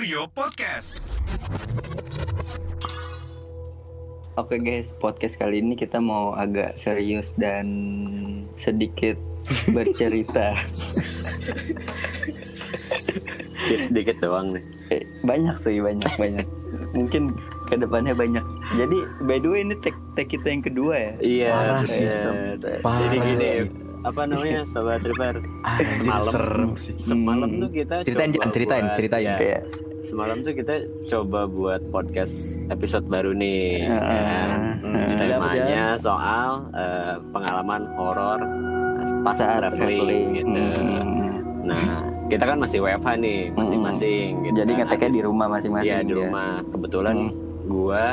[0.00, 1.20] Kurio Podcast.
[4.34, 7.68] Oke guys, podcast kali ini kita mau agak serius dan
[8.56, 9.20] sedikit
[9.76, 10.56] bercerita.
[13.68, 14.64] Sedikit doang nih.
[14.88, 16.48] Eh, banyak sih, banyak banyak.
[16.96, 17.36] Mungkin
[17.68, 18.44] ke depannya banyak.
[18.80, 21.12] Jadi by the way ini tag tag kita yang kedua ya.
[21.20, 22.08] Iya, Parah sih.
[22.80, 23.68] Parah Jadi gini, sih.
[24.00, 25.44] apa namanya sobat River?
[25.60, 26.32] Anjir Semalam.
[26.32, 26.96] serem sih.
[26.96, 27.60] Semalam Hmm.
[27.60, 29.28] tuh kita Ceritain, coba ceritain, buat- ceritain.
[29.28, 29.62] ya, Kayak
[30.00, 33.84] Semalam tuh kita coba buat podcast episode baru nih.
[33.84, 34.48] Ah, kan?
[34.80, 35.28] Hmm, ah.
[35.28, 38.40] Temanya soal eh, pengalaman horor
[39.20, 40.62] pas saat traveling gitu.
[40.80, 41.64] Hmm.
[41.64, 41.84] Nah,
[42.28, 44.28] kita kan masih WFH nih, masing-masing.
[44.44, 44.78] gitu Jadi kan.
[44.84, 45.88] ngeteknya di rumah masing-masing.
[45.88, 46.18] Iya di ya.
[46.24, 46.50] rumah.
[46.66, 47.32] Kebetulan Hmm.
[47.68, 48.04] gua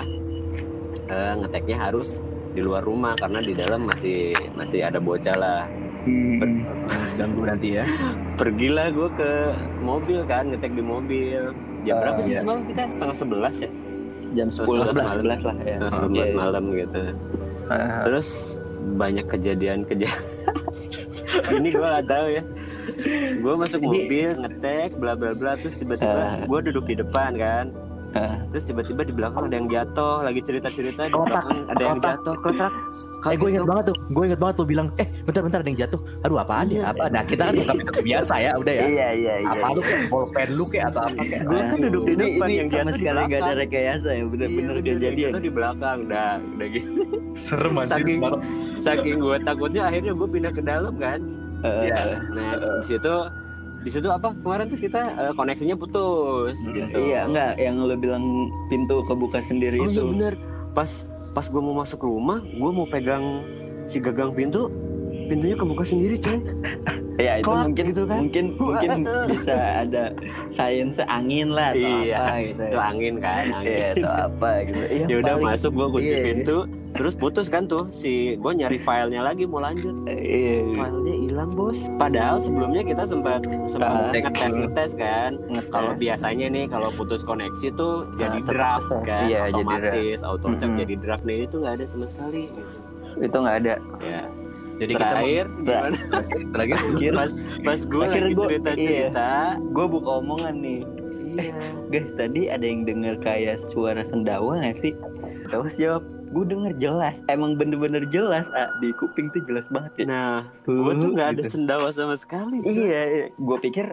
[1.07, 2.19] eh, ngeteknya harus
[2.51, 5.61] di luar rumah karena di dalam masih masih ada bocah lah.
[6.03, 6.67] Hmm.
[7.19, 7.87] Ganggu nanti ya.
[8.35, 9.31] Pergilah gua ke
[9.79, 11.55] mobil kan ngetek di mobil.
[11.87, 12.41] Jam berapa sih iya.
[12.43, 13.69] semalam kita setengah sebelas ya?
[14.35, 15.75] Jam 10 11 11 lah ya.
[15.79, 17.01] Setengah Oh, sebelas malam gitu.
[18.03, 18.27] Terus
[18.93, 20.23] banyak kejadian-kejadian.
[21.59, 22.43] Ini gua gak tahu ya.
[23.37, 26.39] Gue masuk mobil ngetek bla bla bla terus tiba-tiba Ah.
[26.43, 27.65] gue duduk di depan kan.
[28.49, 32.11] terus tiba-tiba di belakang ada yang jatuh lagi cerita-cerita di Kotak, belakang ada yang kotak.
[32.15, 32.73] jatuh keletrak
[33.27, 35.99] Eh gue inget banget tuh, gue inget banget tuh bilang, eh bentar-bentar ada yang jatuh.
[36.21, 36.81] Aduh apaan ya?
[36.87, 37.03] Apa?
[37.09, 38.83] Nah kita kan nggak itu biasa ya, udah ya.
[38.85, 39.49] Iya iya iya.
[39.51, 41.41] Apa lu kayak bolpen lu kayak atau apa kayak?
[41.43, 44.47] Gue tuh duduk di depan ini yang jatuh di sekali nggak ada rekayasa ya, bener-bener
[44.47, 45.29] Iya, bener, yang kejadian.
[45.29, 46.89] jatuh di belakang dah udah gitu
[47.35, 48.21] Serem Saking-
[48.79, 51.19] saking gue takutnya akhirnya gue pindah ke dalam kan
[51.57, 51.89] Eh,
[52.31, 53.13] nah di situ
[53.87, 58.23] di situ apa kemarin tuh kita eh, koneksinya putus gitu Iya enggak yang lu bilang
[58.67, 60.11] pintu kebuka sendiri oh iya itu.
[60.11, 60.33] bener
[60.75, 60.91] pas
[61.31, 63.39] pas gue mau masuk rumah gue mau pegang
[63.87, 64.67] si gagang pintu
[65.25, 66.35] pintunya kebuka sendiri coy
[67.17, 68.17] Ya itu Kelak mungkin gitu kan.
[68.21, 68.89] mungkin mungkin
[69.25, 70.13] bisa ada
[70.51, 72.61] sains angin lah atau Iya, apa gitu.
[72.61, 74.81] itu angin kan Iya, angin atau apa gitu.
[74.93, 76.21] Iya, ya udah paling- masuk gue kunci iya.
[76.21, 76.57] pintu
[76.89, 80.65] terus putus kan tuh si gue nyari filenya lagi mau lanjut Iya.
[80.71, 84.23] filenya hilang bos padahal sebelumnya kita sempat sempat tek.
[84.25, 85.31] ngetes ngetes kan
[85.67, 88.97] kalau biasanya nih kalau putus koneksi tuh jadi tetap draft bisa.
[89.03, 90.79] kan Iya, jadi otomatis auto save Mhm.
[90.79, 92.61] jadi draft nih itu nggak ada sama sekali gitu.
[93.19, 93.75] itu nggak ada.
[93.99, 94.21] ya
[94.77, 97.31] Jadi kita terakhir gimana terakhir Terakhir pas
[97.63, 100.81] pas gue lagi gua- cerita cerita gue buka omongan nih.
[101.35, 104.93] iya Guys, tadi ada yang denger kayak suara sendawa gak sih?
[105.45, 107.19] Terus jawab, gue denger jelas.
[107.27, 110.05] Emang bener-bener jelas, ah, di kuping tuh jelas banget ya.
[110.05, 111.51] nah gue tuh nggak ada Gitu.
[111.53, 112.71] sendawa sama sekali coy.
[112.73, 113.01] Iya,
[113.33, 113.85] gue pikir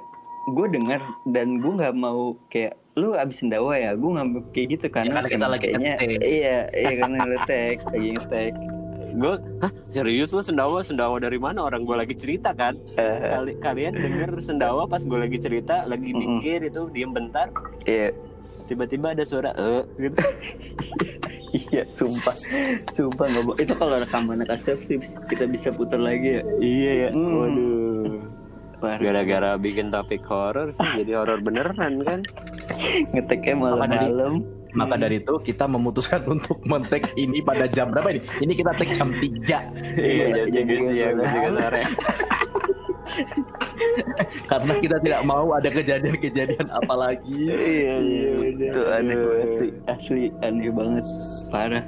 [0.45, 1.01] gue denger
[1.31, 5.19] dan gue nggak mau kayak lu abis sendawa ya, gue nggak mau kayak gitu karena,
[5.19, 6.21] karena kita lagi kayaknya ngetek.
[6.23, 8.53] iya iya karena ngetek lagi ngetek.
[9.15, 13.95] gue hah serius lu sendawa sendawa dari mana orang gue lagi cerita kan Kali, kalian
[13.95, 17.47] denger sendawa pas gue lagi cerita lagi mikir itu diem bentar
[17.87, 18.11] iya
[18.65, 20.21] tiba-tiba ada suara eh gitu
[21.65, 22.35] iya sumpah
[22.91, 23.59] sumpah nggak bohong.
[23.59, 26.43] itu kalau rekaman kasep sih kita bisa putar lagi ya.
[26.59, 27.35] iya ya Hmm.
[27.37, 28.19] waduh
[29.01, 32.21] gara-gara bikin topik horor sih jadi horor beneran kan
[33.11, 34.35] ngeteknya Maka dari- malam-malam.
[34.75, 38.21] Maka dari itu kita memutuskan untuk mentek ini pada jam berapa ini?
[38.43, 39.23] Ini kita take jam 3
[39.95, 41.83] iya jadi jadi sih ya gue juga sore
[44.51, 47.41] karena kita tidak mau ada kejadian-kejadian apa lagi.
[47.49, 48.71] Iya iya bener.
[48.71, 51.05] itu aneh banget sih asli aneh banget
[51.49, 51.85] parah.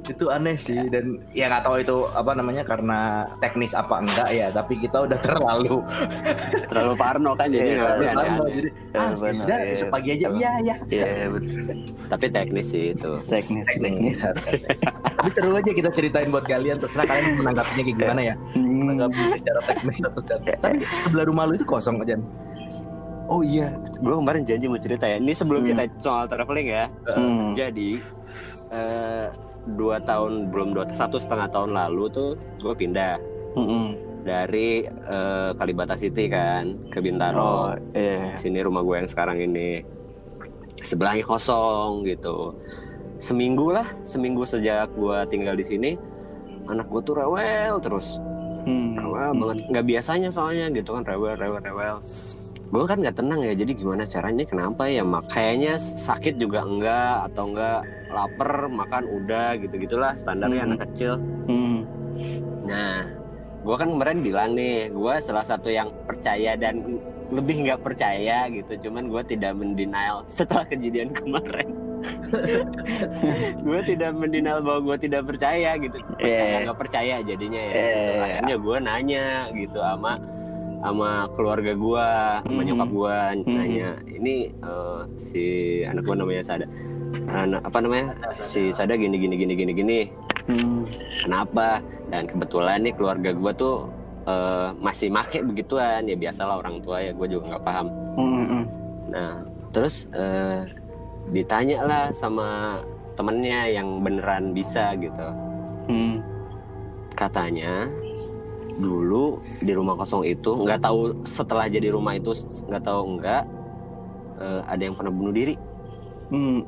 [0.00, 3.00] Itu aneh sih dan ya nggak tahu itu apa namanya karena
[3.36, 5.84] teknis apa enggak ya, tapi kita udah terlalu
[6.72, 8.44] terlalu parno kan jadi Iya, nggak terlalu parno.
[8.48, 8.74] jadi ah
[9.12, 9.68] Terlalu parno, sudah iya.
[9.68, 11.62] besok pagi aja iya ya Iya betul.
[12.08, 14.18] tapi teknis sih itu Teknis teknis.
[14.18, 14.18] teknis.
[15.20, 18.72] tapi seru aja kita ceritain buat kalian terserah kalian menanggapinya kayak gimana ya Hmm.
[18.80, 22.16] menanggapi secara teknis atau secara tapi sebelah rumah lu itu kosong aja
[23.28, 25.76] oh iya gue kemarin janji mau cerita ya ini sebelum Hmm.
[25.76, 27.52] kita soal traveling ya Hmm.
[27.52, 28.00] Jadi
[28.70, 29.26] eh,
[29.70, 33.20] dua tahun belum dua satu setengah tahun lalu tuh gue pindah
[33.52, 33.92] Hmm.
[34.20, 37.76] dari eh, Kalibata City kan ke Oh Bintaro.
[37.92, 38.32] iya.
[38.34, 39.84] Sini rumah gue yang sekarang ini
[40.80, 42.56] sebelahnya kosong gitu.
[43.20, 45.90] Seminggu lah, seminggu sejak gue tinggal di sini,
[46.64, 48.16] anak gue tuh rewel terus,
[48.64, 48.96] Hmm.
[48.96, 49.68] rewel banget.
[49.68, 51.96] Nggak biasanya soalnya gitu kan rewel, rewel, rewel.
[52.70, 54.44] Gue kan nggak tenang ya, jadi gimana caranya?
[54.46, 55.02] Kenapa ya?
[55.02, 57.78] Mak kayaknya sakit juga enggak atau enggak
[58.08, 60.68] lapar makan udah gitu gitulah standarnya Hmm.
[60.72, 61.12] anak kecil.
[61.44, 61.84] Hmm.
[62.64, 63.04] Nah,
[63.60, 66.96] gue kan kemarin bilang nih, gue salah satu yang percaya dan
[67.28, 68.88] lebih nggak percaya gitu.
[68.88, 71.89] Cuman gue tidak mendenial setelah kejadian kemarin.
[73.66, 75.96] gue tidak mendenial bahwa gue tidak percaya gitu.
[76.16, 76.62] Percaya Eh.
[76.66, 77.72] nggak percaya jadinya ya.
[77.72, 77.80] Eh.
[77.80, 78.10] Gitu.
[78.20, 80.12] Akhirnya gue nanya gitu sama
[80.80, 82.08] sama keluarga gua,
[82.40, 82.66] sama Mhm.
[82.72, 83.52] nyokap gua Mhm.
[83.52, 85.44] nanya, ini eh, si
[85.84, 86.64] anak gua namanya Sada.
[87.28, 88.16] Anak apa namanya?
[88.32, 89.98] Si Sada gini gini gini gini gini.
[90.48, 90.88] Hmm.
[91.20, 91.84] Kenapa?
[92.08, 93.76] Dan kebetulan nih keluarga gua tuh
[94.24, 97.86] eh, masih make begituan ya biasalah orang tua ya gue juga nggak paham.
[98.16, 98.64] Hmm, hmm.
[99.12, 99.32] Nah
[99.72, 100.64] terus eh,
[101.30, 102.80] ditanya lah sama
[103.14, 105.28] temennya yang beneran bisa gitu.
[105.90, 106.22] Hmm.
[107.14, 107.90] Katanya
[108.80, 112.32] dulu di rumah kosong itu nggak tahu setelah jadi rumah itu
[112.64, 113.44] nggak tahu enggak
[114.40, 115.54] eh, ada yang pernah bunuh diri.
[116.30, 116.62] Hmm.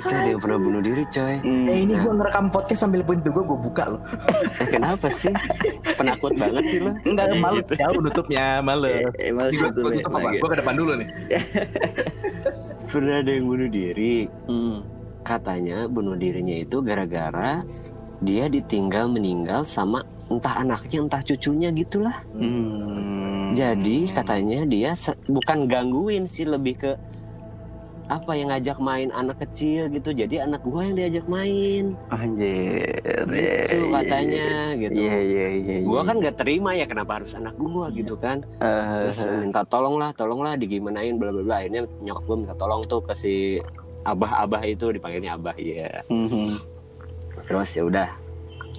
[0.00, 1.34] Coy, ada yang pernah bunuh diri coy.
[1.40, 1.64] Hmm.
[1.64, 4.02] Eh ini gue ngerekam podcast sambil pintu gue gue buka loh.
[4.58, 5.30] Eh, kenapa sih?
[5.94, 6.92] Penakut banget sih lo.
[7.06, 7.72] Enggak malu Gitu.
[7.78, 8.90] jauh nutupnya malu.
[9.16, 10.28] Eh, malah Gue gitu, tutup apa?
[10.34, 11.08] Gue ke depan dulu nih.
[12.90, 14.16] Pernah ada yang bunuh diri.
[14.50, 14.76] Hmm.
[15.22, 17.62] Katanya bunuh dirinya itu gara-gara
[18.20, 22.18] dia ditinggal meninggal sama entah anaknya entah cucunya gitulah.
[22.34, 23.19] Hmm.
[23.50, 24.94] Jadi katanya dia
[25.26, 26.92] bukan gangguin sih lebih ke
[28.10, 30.10] apa yang ngajak main anak kecil gitu.
[30.10, 31.94] Jadi anak gua yang diajak main.
[32.10, 32.98] Anjir.
[33.30, 34.98] Gitu katanya gitu.
[34.98, 35.76] Iya iya iya.
[35.86, 38.42] Gua kan gak terima ya kenapa harus anak gua gitu kan.
[38.58, 41.56] Eh, Terus minta tolong lah, tolong lah digimanain bla bla bla.
[41.62, 43.62] Akhirnya nyokap gua minta tolong tuh ke si
[44.02, 46.02] abah-abah itu dipanggilnya abah ya.
[46.10, 46.58] mhm.
[47.46, 48.08] Terus ya udah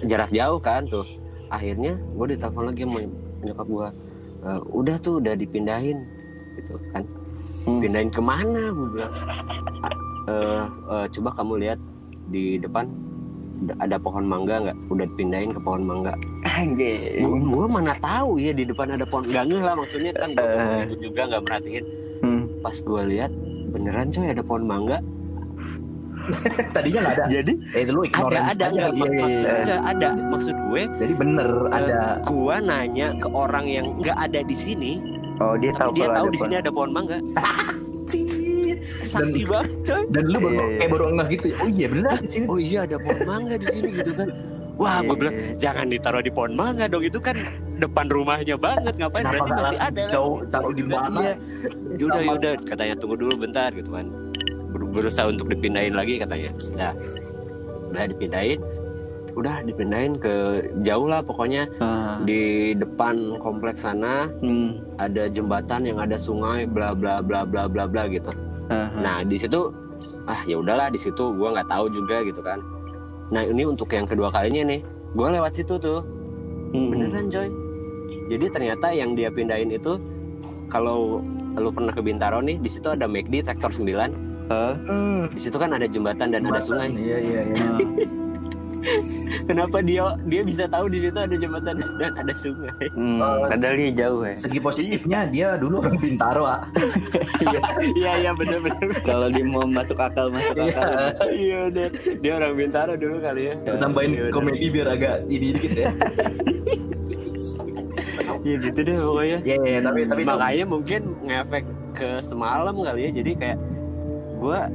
[0.04, 1.08] jarak jauh kan tuh.
[1.52, 3.00] Akhirnya gue ditelepon lagi sama
[3.44, 3.88] nyokap gue.
[4.68, 6.02] Udah tuh udah dipindahin
[6.54, 7.02] gitu kan.
[7.64, 7.80] Hmm.
[7.80, 9.12] Pindahin ke mana gue bilang.
[9.80, 9.94] "Ah,
[10.28, 10.62] eh,
[10.92, 11.78] eh, coba kamu lihat
[12.28, 12.86] di depan
[13.78, 14.76] ada- pohon mangga nggak?
[14.90, 16.12] Udah dipindahin ke pohon mangga.
[17.22, 20.82] Gue mana tahu ya di depan ada pohon gak ngeh lah maksudnya kan Eh.
[20.90, 21.84] gue juga nggak merhatiin.
[22.20, 22.42] Hmm.
[22.60, 23.30] Pas gue lihat
[23.70, 24.98] beneran coy ada pohon mangga.
[26.74, 27.24] Tadinya nggak ada.
[27.28, 28.66] Jadi Eh lu ada ada aja.
[28.68, 29.52] nggak Iya, iya, maksud iya.
[29.62, 32.00] nggak ada maksud gue Jadi bener ada.
[32.22, 34.92] gua nanya ke orang yang nggak ada di sini
[35.38, 37.18] Oh dia tahu dia tahu di sini ada pohon mangga
[39.02, 40.76] sakti banget coy Dan lu baru Iya, iya.
[40.78, 41.46] kayak baru ngeh gitu.
[41.48, 41.56] ya.
[41.58, 42.44] Oh iya bener di sini.
[42.46, 44.28] oh iya ada pohon mangga di sini gitu kan
[44.72, 45.52] wah gue bilang iya.
[45.60, 47.36] jangan ditaruh di pohon mangga dong itu kan
[47.76, 51.18] depan rumahnya banget ngapain Kenapa berarti masih ada jauh taruh di mana?
[51.20, 51.34] Iya.
[51.98, 54.06] yaudah yaudah katanya tunggu dulu bentar gitu kan
[54.72, 56.50] berusaha untuk dipindahin lagi katanya.
[56.76, 56.92] Nah
[57.92, 58.60] udah dipindahin.
[59.32, 60.32] Udah dipindahin ke
[60.84, 61.64] jauh lah pokoknya.
[61.80, 62.20] Ah.
[62.22, 64.78] di depan kompleks sana Hmm.
[65.00, 68.28] ada jembatan yang ada sungai bla bla bla bla bla bla gitu.
[68.68, 68.92] Ah.
[69.00, 69.72] nah di situ
[70.28, 72.60] ah ya udahlah di situ gua nggak tahu juga gitu kan.
[73.32, 74.80] Nah ini untuk yang kedua kalinya nih.
[75.16, 76.04] Gua lewat situ tuh.
[76.72, 76.88] Hmm.
[76.92, 77.48] beneran coy.
[78.28, 79.96] Jadi ternyata yang dia pindahin itu
[80.72, 81.20] kalau
[81.56, 84.31] lu pernah ke Bintaro nih di situ ada McD sektor 9
[85.28, 87.66] Di situ kan ada jembatan dan ada sungai Iya iya iya.
[89.44, 93.18] kenapa dia dia bisa tahu di situ ada jembatan dan ada sungai Hmm.
[93.18, 94.32] Oh, Padahal dia jauh ya.
[94.34, 96.64] Segi positifnya dia dulu orang Bintaro ah.
[97.94, 100.72] iya iya bener bener Kalau dia mau masuk akal masuk Iya.
[100.72, 101.28] akal.
[101.30, 104.32] iya dia, dia orang Bintaro dulu kali ya Tambahin Iya, bener.
[104.32, 105.90] komedi biar agak ini dikit ya.
[108.42, 113.00] ya gitu deh pokoknya Iya iya tapi tapi itu makanya mungkin ngefek ke semalam kali
[113.02, 113.58] ya jadi kayak
[114.42, 114.66] gua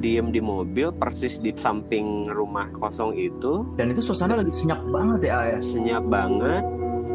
[0.00, 5.20] diem di mobil persis di samping rumah kosong itu dan itu suasana lagi senyap banget
[5.28, 5.58] ya ya.
[5.60, 6.64] senyap banget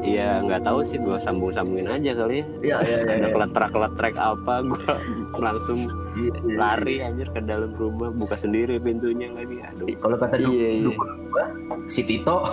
[0.02, 2.98] ya nggak tahu sih gua sambung sambungin aja kali ya Iya iya iya.
[3.04, 3.30] ada iya.
[3.30, 4.94] keletrak keletrak apa gua
[5.46, 5.80] langsung
[6.12, 6.56] Iya, iya.
[6.56, 10.84] lari anjir ke dalam rumah buka sendiri pintunya lagi aduh Kalau kata du- Iya, iya.
[10.86, 11.44] dukun gua,
[11.86, 12.38] si Tito.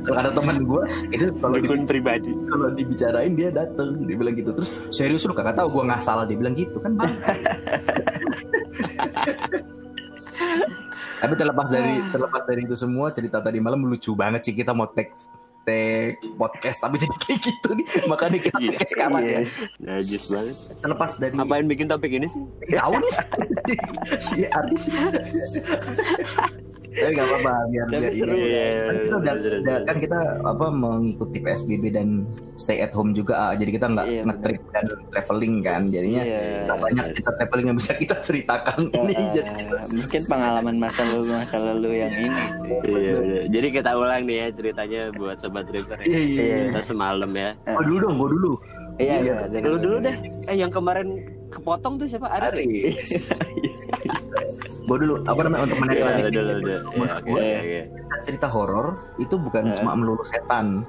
[0.00, 4.50] kalau kata teman gua, itu kalau dukun pribadi kalau dibicarain dia dateng, dia bilang gitu.
[4.50, 7.12] Terus serius lu kagak tahu gua nggak salah dia bilang gitu kan bang.
[11.20, 14.88] Tapi terlepas dari terlepas dari itu semua cerita tadi malam lucu banget sih kita mau
[14.88, 15.12] take
[15.64, 17.86] take podcast tapi jadi kayak gitu nih.
[18.08, 19.40] Makanya kita Iya, take sekarang ya.
[19.78, 20.56] Najis banget.
[20.80, 22.42] Terlepas dari ngapain bikin topik ini sih?
[22.72, 23.12] Tahu nih.
[24.26, 24.88] Si artis
[26.92, 28.66] tapi nggak apa-apa biar Tapi biar seru ini ya.
[28.82, 32.08] kan kita udah, udah- kan kita apa mengikuti PSBB dan
[32.56, 33.52] stay at home juga ah.
[33.52, 36.40] jadi kita nggak Iya, nge-trip dan traveling kan jadinya Iya.
[36.64, 39.50] nggak banyak cerita traveling yang bisa kita ceritakan ini jadi
[39.88, 42.42] mungkin pengalaman masa lalu masa lalu yang ini.
[42.84, 43.14] Iya.
[43.48, 46.04] Jadi kita ulang nih ya ceritanya buat sobat River ya.
[46.04, 46.56] iya iya iya.
[46.68, 47.50] Kita semalam ya.
[47.70, 48.52] Oh dulu dong, gue dulu.
[48.96, 49.60] Iya, Iya, iya.
[49.62, 50.16] Lu dulu deh.
[50.44, 51.08] Eh yang kemarin
[51.48, 52.28] kepotong tuh siapa?
[52.28, 52.66] Ari.
[52.92, 53.32] Aris.
[54.90, 55.14] gue dulu.
[55.22, 56.42] Apa namanya untuk Iya, menetralisir udah.
[56.42, 57.80] Iya, Menurut oke, gue, oke, oke.
[58.20, 59.76] cerita horor itu bukan Eh.
[59.76, 60.82] cuma melulu setan,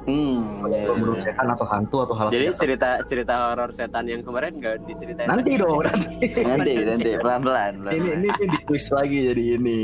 [0.00, 1.28] Hmm, iya, menurut iya.
[1.28, 5.54] setan atau hantu atau hal Jadi cerita cerita horor setan yang kemarin nggak diceritain nanti
[5.54, 5.60] lagi?
[5.60, 6.08] dong nanti
[6.42, 7.72] nanti nanti pelan pelan.
[7.94, 9.80] ini ini ini di twist lagi jadi ini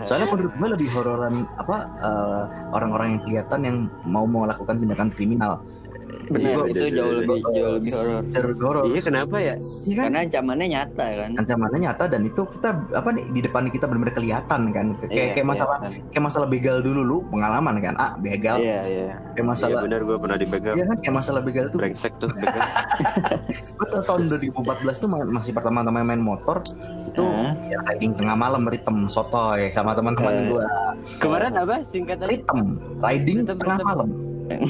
[0.00, 5.60] soalnya menurut gue lebih hororan apa eh, orang-orang yang kelihatan yang mau melakukan tindakan kriminal
[6.30, 7.50] benar Iya, itu iya, jauh iya, lebih iya.
[7.52, 8.22] jauh lebih horor.
[8.60, 9.54] Horor Iya kenapa ya?
[9.58, 11.30] Iya kan Karena ancamannya nyata kan.
[11.36, 15.24] ancamannya nyata dan itu kita apa nih di depan kita benar-benar kelihatan kan kayak Iya,
[15.32, 16.08] kayak masalah kelihatan.
[16.08, 19.06] kayak masalah begal dulu lu pengalaman kan ah begal Iya iya.
[19.28, 20.72] kayak Iya masalah benar gue pernah dibegal.
[20.72, 22.62] Iya kan kayak masalah begal tuh Brengsek tuh begal.
[23.80, 24.54] Gue tahun 2014
[24.96, 26.62] tuh ma- masih pertama-tama main motor
[27.04, 27.52] itu Hah?
[27.64, 30.46] ya, riding tengah malam ritem sotoy sama teman-teman Eh.
[30.48, 30.64] gue
[31.18, 32.26] kemarin apa singkatan?
[32.28, 32.58] ritem
[32.98, 33.88] riding Ritem, tengah ritem.
[33.88, 34.08] malam
[34.50, 34.66] Hmm,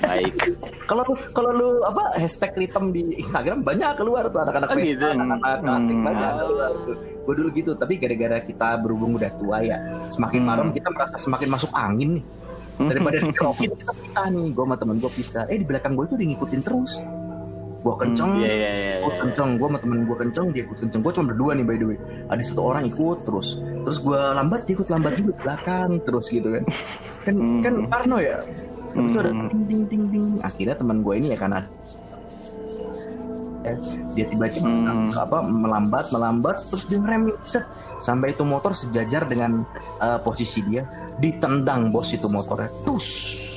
[0.00, 0.32] baik.
[0.88, 5.04] kalau lu kalau lu apa hashtag ritem di Instagram banyak keluar tuh anak-anak Oh, gitu.
[5.04, 5.76] anak-anak Hmm.
[5.76, 6.40] asing banyak Oh.
[6.42, 6.96] keluar tuh.
[7.22, 9.78] Gue dulu gitu, tapi gara-gara kita berhubung udah tua ya,
[10.08, 10.48] semakin Hmm.
[10.48, 12.24] malam kita merasa semakin masuk angin nih.
[12.72, 15.44] Daripada dikerokin kita pisah nih, gue sama temen gue pisah.
[15.46, 16.92] Eh di belakang gue itu dia ngikutin terus.
[17.82, 18.94] Gue kenceng, Iya iya iya.
[19.02, 19.20] gue iya.
[19.26, 21.00] kenceng, gue sama temen gue kenceng, dia ikut kenceng.
[21.02, 21.98] Gue cuma berdua nih by the way.
[22.30, 26.46] Ada satu orang ikut terus, terus gue lambat, dia ikut lambat juga belakang terus gitu
[26.46, 26.64] kan.
[27.22, 27.58] Kan Hmm.
[27.58, 28.38] kan Parno ya.
[28.94, 29.50] Terus ada Hmm.
[29.50, 30.26] ting ting ting ting.
[30.40, 31.66] Akhirnya teman gue ini ya karena
[33.62, 33.78] eh,
[34.14, 35.14] dia tiba-tiba Hmm.
[35.14, 37.62] apa melambat melambat terus dia ngerem set
[37.98, 39.62] sampai itu motor sejajar dengan
[40.02, 40.82] eh, posisi dia
[41.18, 43.06] ditendang bos itu motornya tus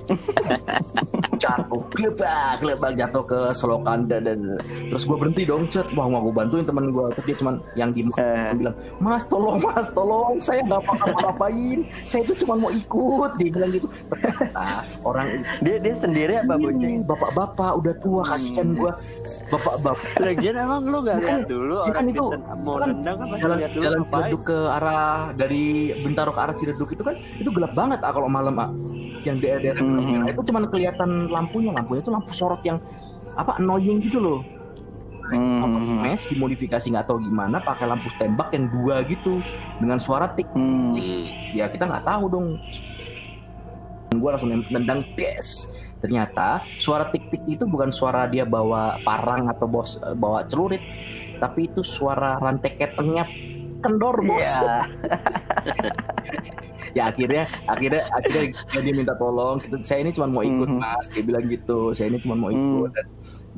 [1.38, 4.40] jatuh gelebak gelebak jatuh ke selokan dan, dan
[4.90, 7.90] terus gue berhenti dong cet wah mau gue bantuin teman gue terus dia cuman yang
[7.90, 8.54] di Eh.
[8.54, 13.50] bilang mas tolong mas tolong saya nggak apa ngapain saya itu cuma mau ikut dia
[13.50, 14.64] bilang gitu ternyata
[15.02, 15.28] orang
[15.60, 17.06] Dia dia sendiri apa Sendiri, bocah?
[17.06, 18.92] bapak-bapak udah tua kasihan gua
[19.50, 23.16] bapak-bapak Lagian emang lu gak lihat dulu Iya kan orang itu, bisa mau kan nendang
[23.18, 24.00] kan jalan lihat dulu jalan.
[24.06, 25.64] Ciledug ke arah dari
[25.98, 28.70] Bintaro ke arah Ciledug itu kan itu gelap banget ah kalau malam ah
[29.26, 30.30] yang di daerah Hmm.
[30.30, 32.78] itu cuman kelihatan lampunya lampunya itu lampu sorot yang
[33.36, 34.42] apa annoying gitu loh
[35.26, 35.58] Hmm.
[35.58, 39.42] motor smash dimodifikasi nggak tahu gimana pakai lampu tembak yang dua gitu
[39.82, 40.94] dengan suara tik Hmm.
[40.94, 41.26] Hmm.
[41.50, 42.48] ya kita nggak tahu dong
[44.16, 45.66] gue langsung nendang des
[45.98, 50.80] ternyata suara tik tik itu bukan suara dia bawa parang atau bos bawa celurit
[51.42, 53.26] tapi itu suara rantai ketengnya
[53.82, 54.78] kendor bos Iya.
[56.96, 60.80] ya akhirnya akhirnya akhirnya dia minta tolong gitu, saya ini cuma mau ikut Mhm.
[60.80, 62.96] mas dia bilang gitu saya ini cuma mau ikut Hmm.
[62.96, 63.06] dan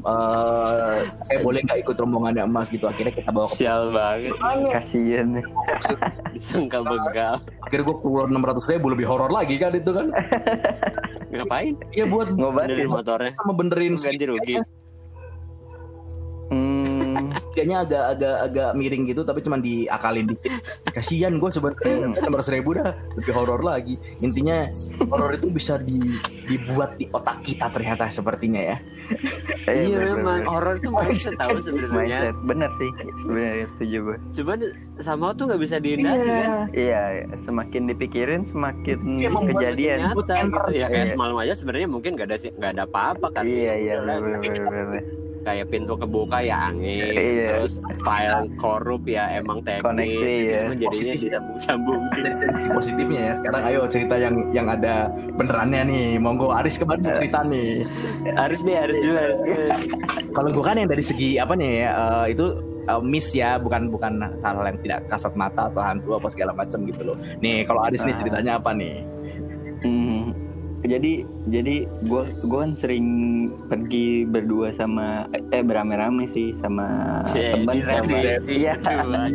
[0.04, 4.34] eh, saya boleh nggak ikut rombongannya mas gitu akhirnya kita bawa ke Sial banget.
[4.72, 5.38] Kasian.
[6.34, 7.38] Disangka begal.
[7.62, 10.10] akhirnya gue keluar 600 ribu lebih horor lagi kan itu kan
[11.30, 11.78] Ngapain?
[11.92, 12.88] ya buat Ngobatin.
[12.88, 13.32] Motornya.
[13.32, 14.56] sama benerin Ganti rugi.
[17.58, 20.62] Kayaknya agak agak agak miring gitu tapi cuma diakalin dikit
[20.94, 24.70] kasihan gue sebenarnya enam ratus ribu dah lebih horor lagi intinya
[25.10, 25.98] horor itu bisa di,
[26.46, 28.78] dibuat di otak kita ternyata sepertinya ya
[29.68, 32.32] Eh, Iya memang horor tuh mindset tahu sebenarnya.
[32.48, 32.88] Bener sih.
[33.28, 34.18] Bener setuju gue.
[34.40, 34.60] Cuman
[35.04, 36.72] sama tuh nggak bisa dihindari kan.
[36.72, 39.98] Iya, semakin dipikirin semakin Iya, membuat kejadian.
[40.16, 41.12] Nyata gitu ya kayak Iya.
[41.12, 43.44] semalam aja sebenarnya mungkin nggak ada sih nggak ada apa-apa kan.
[43.44, 45.04] Iya iya Udah lah,
[45.48, 47.64] Kayak pintu kebuka ya angin, Iya.
[47.64, 50.60] terus file korup ya emang teknis, Koneksi, ya.
[50.68, 51.16] Jadinya Positif.
[51.24, 52.02] disambung-sambung.
[52.76, 57.40] positifnya ya sekarang ayo cerita yang yang ada benerannya nih monggo Aris kemarin mau cerita
[57.44, 57.88] nih
[58.36, 59.66] harus nih dulu harus dulu.
[60.32, 62.46] kalau gue kan yang dari segi apa nih ya eh, itu
[62.84, 66.84] eh, miss ya bukan bukan hal yang tidak kasat mata atau hantu apa segala macam
[66.84, 68.20] gitu loh nih kalau Aris nih Ah.
[68.20, 68.96] ceritanya apa nih
[69.78, 70.27] Hmm.
[70.80, 73.08] Jadi jadi gue gue kan sering
[73.66, 79.34] pergi berdua sama eh berame-rame sih sama teman sama iya enggak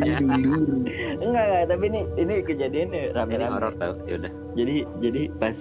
[1.19, 4.31] enggak tapi ini ini kejadiannya Ini rame-rame horor tau, yaudah.
[4.53, 5.57] jadi jadi pas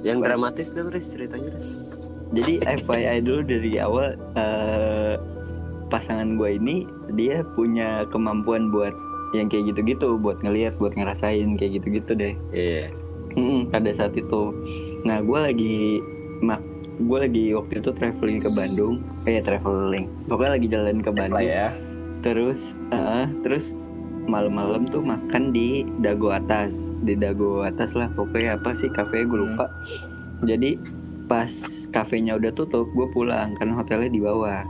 [0.00, 1.52] Yang dramatis dong Riz ceritanya.
[1.52, 1.84] Riz.
[2.32, 5.14] jadi FYI dulu dari awal eh,
[5.86, 8.96] pasangan gue ini dia punya kemampuan buat
[9.30, 12.88] yang kayak gitu-gitu buat ngelihat buat ngerasain kayak gitu-gitu deh Iya.
[13.30, 14.50] Mm-mm, pada saat itu
[15.02, 15.76] nah gue lagi
[16.40, 16.60] mak
[17.00, 19.00] gue lagi waktu itu traveling ke Bandung.
[19.24, 20.04] Eh traveling.
[20.28, 21.40] Pokoknya lagi jalan ke Bandung.
[21.40, 21.72] ya.
[22.20, 23.72] Terus eh, terus
[24.28, 26.76] malam-malam tuh makan di Dago atas.
[27.00, 29.72] Di Dago atas lah pokoknya apa sih kafe gue lupa.
[30.44, 30.76] Jadi
[31.24, 31.48] pas
[31.88, 34.62] kafenya udah tutup gue pulang karena hotelnya di bawah.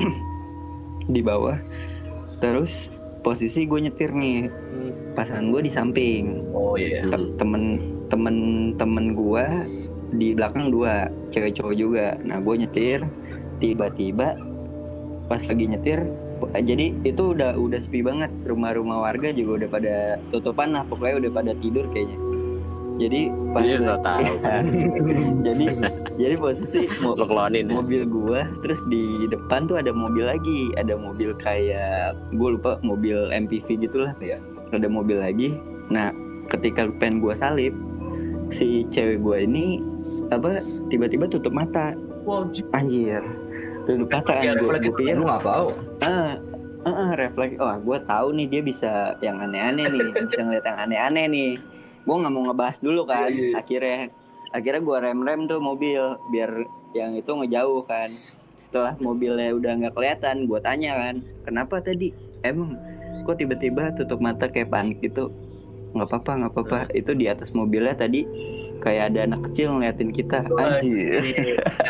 [1.04, 1.60] Di bawah.
[2.40, 2.88] Terus
[3.20, 4.48] posisi gue nyetir nih.
[5.12, 6.48] Pasangan gue di samping.
[6.56, 7.04] Oh iya.
[7.12, 7.76] Tem- temen
[8.14, 8.36] temen
[8.78, 9.44] temen gue
[10.14, 13.02] di belakang dua cewek cowok juga nah gue nyetir
[13.58, 14.38] tiba-tiba
[15.26, 16.06] pas lagi nyetir
[16.54, 19.94] jadi itu udah udah sepi banget rumah-rumah warga juga udah pada
[20.30, 22.18] tutupan lah pokoknya udah pada tidur kayaknya
[22.94, 24.22] jadi pas so tahu.
[25.46, 25.64] jadi
[26.14, 27.66] jadi posisi mo- ya?
[27.66, 33.34] mobil gua terus di depan tuh ada mobil lagi ada mobil kayak gue lupa mobil
[33.34, 34.38] MPV gitulah Iya.
[34.70, 35.58] ada mobil lagi
[35.90, 36.14] nah
[36.54, 37.74] ketika pengen gua salip
[38.52, 39.80] si cewek gua ini
[40.28, 41.94] apa tiba-tiba tutup mata.
[42.24, 43.20] Wow, anjir.
[43.84, 45.68] Tutup mata ya, gua pikir lu nggak tahu.
[46.04, 46.36] ah
[46.84, 47.56] ah, ah, refleks.
[47.60, 48.92] Oh gue tahu nih dia bisa
[49.24, 51.52] yang aneh-aneh nih bisa ngeliat yang aneh-aneh nih.
[52.04, 53.54] Gue nggak mau ngebahas dulu kan Iya, iya.
[53.56, 54.00] akhirnya.
[54.54, 56.52] Akhirnya gue rem-rem tuh mobil biar
[56.94, 58.08] yang itu ngejauh kan.
[58.68, 61.14] Setelah mobilnya udah nggak kelihatan gue tanya kan
[61.48, 62.12] kenapa tadi?
[62.44, 62.76] Emang
[63.24, 65.32] kok tiba-tiba tutup mata kayak panik gitu
[65.94, 68.26] nggak apa-apa nggak apa-apa itu di atas mobilnya tadi
[68.76, 71.22] kayak ada anak kecil ngeliatin kita anjir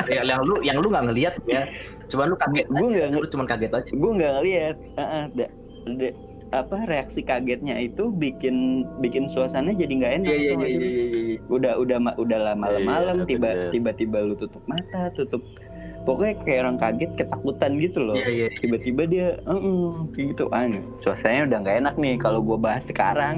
[0.04, 1.64] Ya, yang lu yang lu nggak ngelihat ya.
[2.06, 2.66] Cuman lu kaget.
[2.68, 3.06] gue nggak.
[3.10, 3.90] Lu cuman kaget aja.
[3.90, 5.54] gue nggak ngeliat Heeh, da-
[5.90, 6.16] da-
[6.54, 8.54] apa reaksi kagetnya itu bikin
[9.00, 10.78] bikin suasana jadi nggak enak Iya iya iya gak sih?
[10.78, 11.36] iya iya.
[11.48, 13.70] udah udah ma- udah malam-malam Iya, tiba bener.
[13.72, 15.42] tiba-tiba lu tutup mata tutup
[16.04, 18.48] pokoknya kayak orang kaget ketakutan gitu loh Iya iya.
[18.54, 20.62] tiba-tiba dia "Mm-mm," kayak gitu ah
[21.00, 23.36] suasananya udah nggak enak nih kalau gue bahas sekarang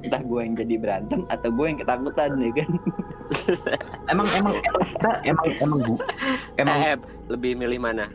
[0.00, 2.68] entah gue yang jadi berantem atau gue yang ketakutan ya kan
[4.06, 5.98] Emang emang emang kita emang emang gua
[6.56, 8.06] emang Eh, Eb, lebih milih mana?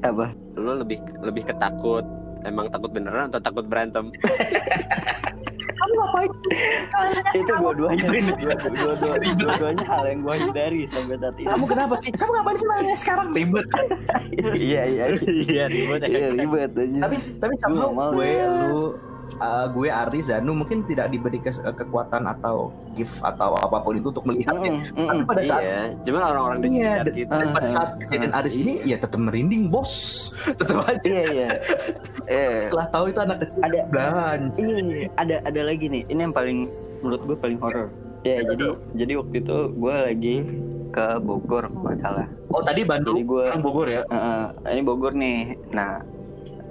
[0.00, 2.02] apa Lo lebih lebih ketakut
[2.42, 4.10] Emang takut beneran atau takut berantem?
[5.72, 6.30] kamu ngapain?
[7.34, 12.10] itu dua-duanya dua-dua- dua-duanya hal yang gue hindari sampai saat ini Kamu kenapa sih?
[12.12, 13.66] Kamu ngapain sih nanya sekarang ribet?
[14.58, 16.08] iya iya Iya ribut ya.
[16.08, 18.30] iya ribet aja tapi tapi sama gue
[18.64, 18.82] lu
[19.34, 24.08] uh, gue Aris Zanu mungkin tidak diberi kes- kekuatan atau gift atau apa pun itu
[24.08, 24.72] untuk melihatnya.
[24.72, 27.32] Mm, mm, Tapi pada saat Iya, cuman orang-orang di Iya, kita.
[27.32, 29.92] dan pada Ah, saat kejadian Aris ini ya tetap merinding bos,
[30.58, 31.00] tetap aja.
[31.02, 31.48] iya iya.
[32.24, 34.58] Eh Setelah tahu itu anak kecil Ada- belanja.
[34.58, 34.72] ini
[35.14, 36.02] ada ada lagi nih.
[36.06, 36.58] Ini yang paling
[36.98, 37.88] menurut gue paling horor
[38.22, 40.36] ya jadi jadi waktu itu gue lagi
[40.92, 42.26] ke Bogor kalau nggak salah.
[42.48, 44.02] Oh tadi Bandung, Jadi gua- sekarang Bogor ya?
[44.06, 45.38] Heeh, ini Bogor nih.
[45.70, 46.04] Nah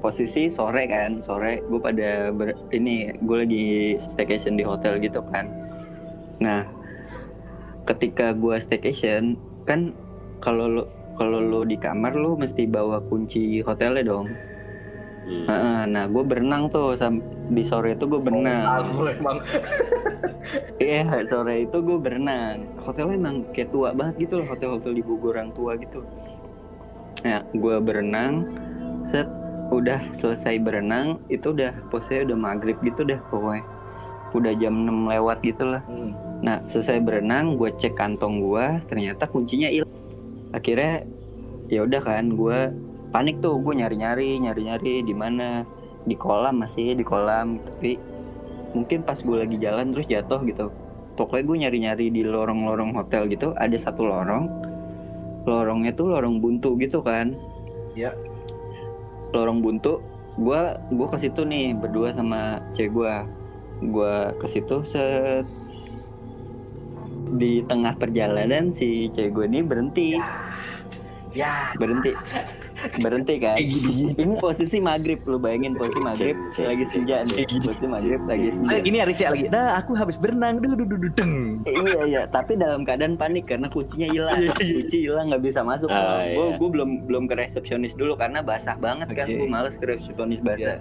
[0.01, 5.45] posisi sore kan sore gue pada ber- ini gue lagi staycation di hotel gitu kan.
[6.41, 6.65] Nah
[7.85, 9.93] ketika gue staycation kan
[10.41, 10.83] kalau lo
[11.15, 14.27] kalau lo di kamar lo mesti bawa kunci hotelnya dong.
[15.21, 15.45] Hmm.
[15.45, 17.21] Heeh, nah gue berenang tuh sam-
[17.53, 18.89] di sore itu gue berenang.
[19.15, 19.37] Emang.
[20.81, 22.65] Iya sore itu gue berenang.
[22.81, 26.01] Hotelnya emang kayak tua banget gitu loh Hotel-hotel di Bogor yang tua gitu.
[27.21, 28.49] Nah gue berenang
[29.05, 29.29] Set
[29.71, 33.63] Udah selesai berenang Itu udah posenya udah maghrib gitu dah pokoknya.
[34.31, 35.81] Udah jam 6 lewat gitu lah.
[35.87, 36.11] Hmm.
[36.43, 39.91] Nah selesai berenang Gue cek kantong gue Ternyata kuncinya hilang
[40.51, 41.07] Akhirnya
[41.71, 42.59] ya udah kan gue
[43.11, 45.63] panik tuh gue nyari nyari nyari nyari di mana.
[46.01, 48.01] Di kolam masih di kolam tapi
[48.73, 50.67] mungkin pas gue lagi jalan terus jatuh gitu.
[51.15, 54.49] Pokoknya gue nyari nyari di lorong lorong hotel gitu ada satu lorong.
[55.47, 57.37] Lorongnya tuh lorong buntu gitu kan.
[57.93, 58.15] Ya.
[59.31, 60.03] Lorong buntu
[60.39, 60.61] gue
[60.95, 63.15] gue ke situ nih berdua sama cewek gue
[63.91, 65.47] gue ke situ set.
[67.31, 70.09] Di tengah perjalanan si cewek gue ini berhenti.
[71.31, 71.71] Ya.
[71.79, 72.11] berhenti
[72.97, 73.55] berhenti kan?
[73.57, 77.35] Ini posisi maghrib lu bayangin posisi maghrib Cek, cek, lagi cek, senja nih.
[77.35, 78.75] cek, cek, posisi maghrib lagi senja.
[78.81, 79.45] gini Aris ya lagi.
[79.47, 80.59] Nah, aku habis berenang.
[80.59, 81.33] Duh, duh, duh, duh, deng.
[81.65, 82.21] iya iya.
[82.25, 84.37] Tapi dalam keadaan panik karena kuncinya hilang.
[84.37, 84.73] Iya, iya.
[84.79, 86.57] kunci hilang nggak bisa masuk Ah, gue iya.
[86.57, 89.27] gue belum belum ke resepsionis dulu karena basah banget kan.
[89.27, 90.47] Gue males ke resepsionis Iya.
[90.47, 90.77] basah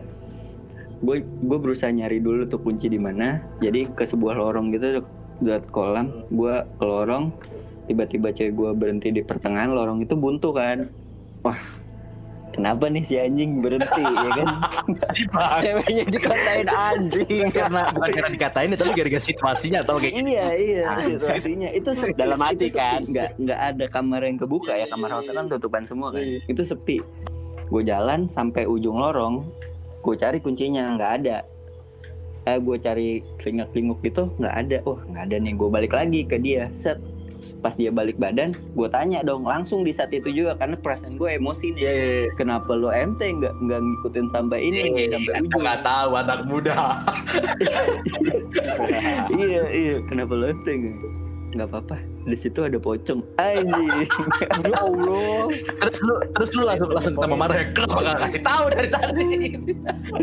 [1.01, 3.41] gue gue berusaha nyari dulu tuh kunci di mana.
[3.59, 5.01] Jadi ke sebuah lorong gitu
[5.41, 6.29] buat kolam.
[6.29, 7.33] Gue ke lorong.
[7.89, 10.87] Tiba-tiba cewek gue berhenti di pertengahan lorong itu buntu kan.
[11.41, 11.57] Wah
[12.53, 14.49] kenapa nih si anjing berhenti ya kan?
[15.65, 17.47] Ceweknya dikatain anjing.
[17.51, 21.69] karena bukan karena dikatain tapi gara-gara situasinya atau kayak iya iya situasinya.
[21.75, 22.15] Itu sepi.
[22.19, 23.01] Dalam hati Itu kan?
[23.07, 24.87] nggak nggak ada kamar yang kebuka ya.
[24.91, 26.23] Kamar hotel kan tutupan semua kan.
[26.47, 26.99] Itu sepi.
[27.71, 29.47] Gue jalan sampai ujung lorong
[30.01, 31.39] gue cari kuncinya nggak ada.
[32.49, 34.77] Eh gue cari kelinguk kelinguk gitu nggak ada.
[34.89, 35.53] Oh nggak ada nih.
[35.55, 36.67] Gue balik lagi ke dia.
[36.75, 36.99] Set
[37.61, 41.31] pas dia balik badan gue tanya dong langsung di saat itu juga karena perasaan gue
[41.37, 41.83] emosi nih.
[41.83, 42.31] Iya, iya, iya.
[42.37, 44.79] kenapa lo ente nggak nggak ngikutin sampai ini
[45.11, 46.77] sampai Aku ujung nggak tahu anak muda.
[49.41, 49.97] iya iya.
[50.07, 51.97] Kenapa lo nggak nggak apa-apa
[52.29, 53.25] di situ ada pocong.
[53.41, 54.09] Anjing.
[54.61, 55.49] Ya Allah.
[55.81, 57.67] terus lu terus lu langsung langsung tambah marah ya.
[57.73, 59.27] Kenapa gak kasih tahu dari tadi?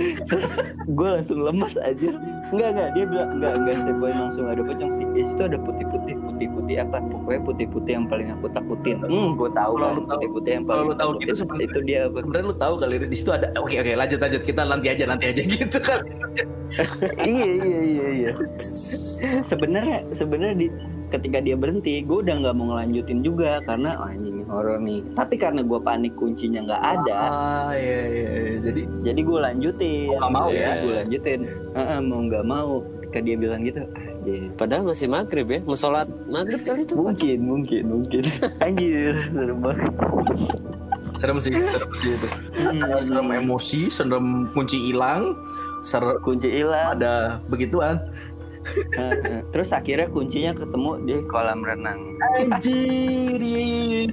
[0.98, 2.10] gue langsung lemas aja
[2.54, 5.06] enggak enggak dia bilang enggak enggak step boy langsung ada pocong sih.
[5.16, 6.98] Di situ ada putih putih putih putih apa?
[7.02, 8.98] Pokoknya putih putih yang paling aku takutin.
[9.04, 12.00] Hmm gue tahu Kalau kan putih putih yang kalau paling lu tahu gitu itu dia
[12.08, 12.18] apa?
[12.24, 13.48] Sebenarnya lu tahu kali di situ ada.
[13.58, 14.42] Oke oke lanjut lanjut.
[14.46, 16.02] Kita nanti aja nanti aja gitu kan.
[17.24, 18.32] iya iya iya iya.
[19.48, 20.68] Sebenarnya sebenarnya di
[21.12, 25.36] ketika dia berhenti gue udah nggak mau ngelanjutin juga karena oh, anjing horor nih tapi
[25.36, 28.56] karena gue panik kuncinya nggak ada Ah, iya, iya, iya.
[28.64, 30.70] Jadi jadi gue lanjutin Mau nggak mau ya?
[30.84, 31.40] gue lanjutin
[31.78, 32.72] Heeh, mau nggak mau
[33.08, 33.82] ketika dia bilang gitu
[34.28, 34.52] anjir.
[34.60, 36.94] Padahal masih maghrib ya, mau sholat maghrib kali itu.
[37.00, 38.24] Mungkin mungkin mungkin
[38.66, 39.92] anjir serem banget
[41.18, 42.28] serem sih, serem sih itu.
[42.62, 45.34] Ada serem emosi, serem kunci hilang,
[45.82, 47.98] serem kunci hilang ada begituan.
[49.50, 52.00] Terus akhirnya kuncinya ketemu di kolam renang
[52.44, 53.38] Anjir.
[53.38, 54.04] iya, iya,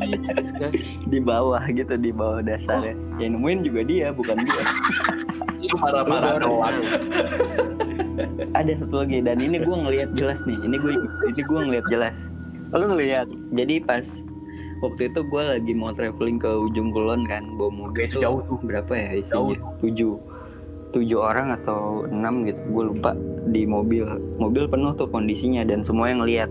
[0.00, 0.68] iya.
[1.04, 4.62] di bawah gitu di bawah dasarnya yang nemuin juga dia bukan gue
[5.60, 6.76] Itu parah-parah doang.
[8.52, 10.92] ada satu lagi dan ini gue ngelihat jelas nih ini gue
[11.26, 12.18] ini gue ngelihat jelas
[12.70, 14.04] lo ngelihat jadi pas
[14.80, 18.58] waktu itu gue lagi mau traveling ke ujung kulon kan bawa mobil Itu jauh tuh.
[18.62, 19.52] berapa ya Jauh.
[19.52, 20.14] isinya tujuh
[20.90, 23.14] tujuh orang atau enam gitu gue lupa
[23.50, 24.06] di mobil.
[24.38, 26.50] Mobil penuh tuh kondisinya dan semua yang ngelihat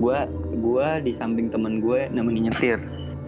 [0.00, 0.18] gue
[0.58, 2.78] gue di samping temen gue namanya nyetir.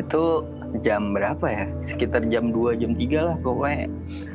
[0.01, 0.47] Itu
[0.83, 1.67] jam berapa ya?
[1.87, 3.87] Sekitar jam 2 jam 3 lah pokoknya.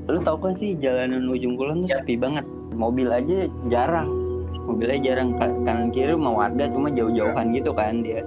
[0.08, 2.48] Lu tau kan sih jalanan ujung kulon tuh sepi banget.
[2.72, 4.08] Mobil aja jarang.
[4.63, 5.36] Mobilnya jarang.
[5.36, 8.24] Ka- kanan kiri mau warga cuma jauh-jauhan gitu kan dia.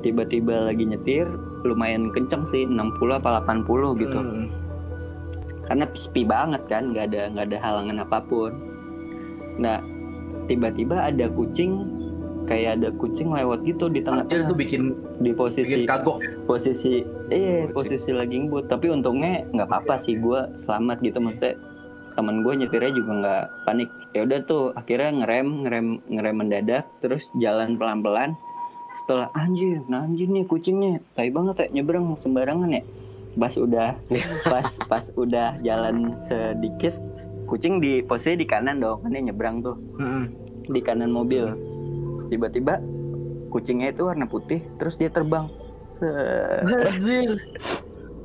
[0.00, 1.26] Tiba-tiba lagi nyetir
[1.66, 4.18] lumayan kenceng sih 60 apa 80 gitu.
[4.20, 4.46] Hmm.
[5.70, 8.50] Karena sepi banget kan nggak ada nggak ada halangan apa pun.
[9.62, 9.78] Nah
[10.50, 11.86] tiba-tiba ada kucing
[12.50, 14.82] kayak ada kucing lewat gitu di Anjir tengah-tengah itu bikin
[15.22, 16.18] di bikin posisi kagok.
[16.50, 18.66] posisi eh posisi lagi ngebut.
[18.66, 21.22] Tapi untungnya nggak apa-apa sih gue selamat gitu.
[21.22, 21.54] Maksudnya
[22.18, 23.90] temen gue nyetirnya juga nggak panik.
[24.10, 28.34] Ya udah tuh akhirnya ngerem ngerem ngerem mendadak terus jalan pelan-pelan.
[28.98, 30.98] Setelah anjir nah anjir nih kucingnya.
[31.14, 32.82] Tai banget ya nyebrang sembarangan ya
[33.34, 33.94] pas udah
[34.44, 36.94] pas pas udah jalan sedikit
[37.46, 40.30] kucing di posisi di kanan dong kan dia nyebrang tuh Hmm.
[40.66, 41.50] di kanan mobil
[42.26, 42.78] tiba-tiba
[43.50, 45.50] kucingnya itu warna putih terus dia terbang.
[46.00, 47.42] Anjir.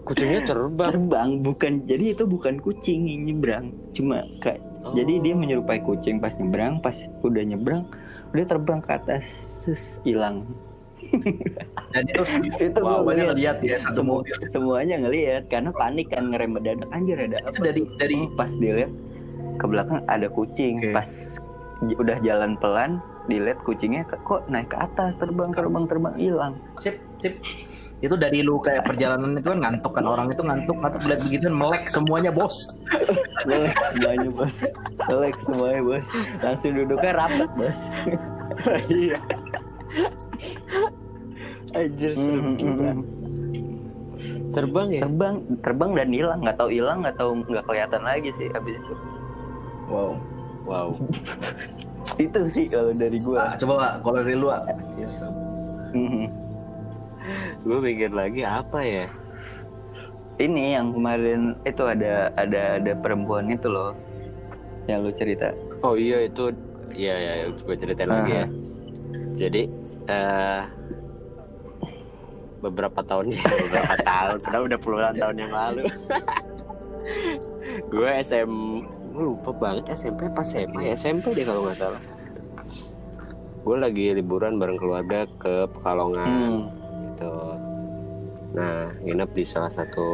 [0.05, 0.89] Kucingnya terbang.
[0.93, 4.93] terbang bukan jadi itu bukan kucing yang nyebrang cuma kayak Oh.
[4.93, 6.93] jadi dia menyerupai kucing pas nyebrang pas
[7.25, 7.89] udah nyebrang
[8.37, 9.25] udah terbang ke atas
[9.65, 10.45] sus hilang
[11.91, 12.21] Dan itu
[12.61, 13.57] itu wow, banyak ngeliat.
[13.57, 14.35] ngeliat ya satu Semu- mobil.
[14.49, 18.51] semuanya ngelihat karena panik kan ngerem mendadak anjir ada Itu apa dari dari Oh, pas
[18.51, 18.91] dilihat
[19.55, 20.75] ke belakang ada kucing.
[20.79, 20.91] Oke.
[20.91, 21.09] pas
[21.81, 26.53] udah jalan pelan dilihat kucingnya kok naik ke atas terbang terbang terbang hilang.
[26.77, 27.35] Sip sip.
[27.97, 31.47] Itu dari lu kayak perjalanan itu kan ngantuk kan orang itu ngantuk ngantuk lihat begitu
[31.47, 32.55] melek semuanya bos.
[33.47, 34.55] Melek semuanya bos.
[35.05, 36.07] Melek semuanya bos.
[36.41, 37.79] Langsung duduknya rapat bos.
[38.87, 39.19] Iya.
[41.75, 42.91] Anjir serem Mm, mm, gila.
[42.93, 43.03] mm.
[44.55, 45.01] Terbang ya?
[45.03, 48.93] terbang terbang dan hilang nggak tahu hilang nggak tahu nggak kelihatan lagi sih abis itu
[49.91, 50.15] wow
[50.65, 50.97] Wow.
[52.25, 54.49] itu sih kalau dari gua ah, coba Pak, kalau dari lu.
[54.49, 55.05] Anjir.
[55.93, 56.25] Mhm.
[57.61, 59.05] Gue mikir lagi apa ya?
[60.35, 63.93] ini yang kemarin itu ada ada ada perempuan itu loh
[64.83, 66.51] yang lu cerita Oh iya itu
[66.91, 68.45] Iya ya gue ceritain lagi ya
[69.35, 69.63] Jadi
[70.07, 70.61] eh
[72.63, 73.29] Beberapa tahun
[73.67, 75.85] Beberapa tahun Udah udah puluhan tahun yang lalu
[77.93, 78.51] Gue SM
[79.15, 82.01] lupa banget SMP pas SMA ya SMP deh kalau nggak salah
[83.65, 86.61] Gue lagi liburan bareng keluarga ke Pekalongan hmm.
[87.17, 87.33] gitu.
[88.53, 90.05] Nah, nginep di salah satu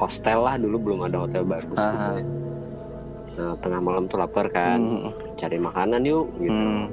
[0.00, 2.16] hostel lah dulu belum ada hotel bagus gitu Ah.
[2.16, 2.24] ya.
[3.38, 5.12] Nah, tengah malam tuh lapar kan, Hmm.
[5.36, 6.56] cari makanan yuk gitu.
[6.56, 6.88] Hmm.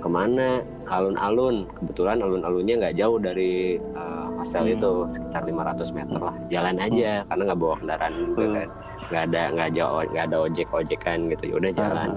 [0.00, 0.64] Ke mana?
[0.86, 1.68] Alun-alun.
[1.70, 4.74] Kebetulan alun-alunnya nggak jauh dari uh, hostel Hmm.
[4.74, 6.34] itu, sekitar 500 meter lah.
[6.48, 8.54] Jalan aja, karena nggak bawa kendaraan juga Hmm.
[8.56, 8.68] kan.
[9.06, 11.42] Nggak ada nggak jauh nggak ada ojek ojekan gitu.
[11.46, 12.10] Ya udah jalan.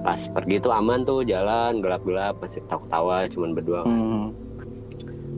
[0.00, 4.32] Pas pergi tuh aman tuh jalan gelap-gelap masih tawa-tawa cuman berdua Hmm.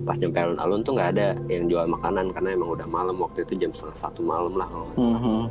[0.03, 3.59] pas nyampe alun-alun tuh nggak ada yang jual makanan karena emang udah malam waktu itu
[3.59, 4.89] jam setengah satu malam lah kalau.
[4.95, 5.45] Hmm.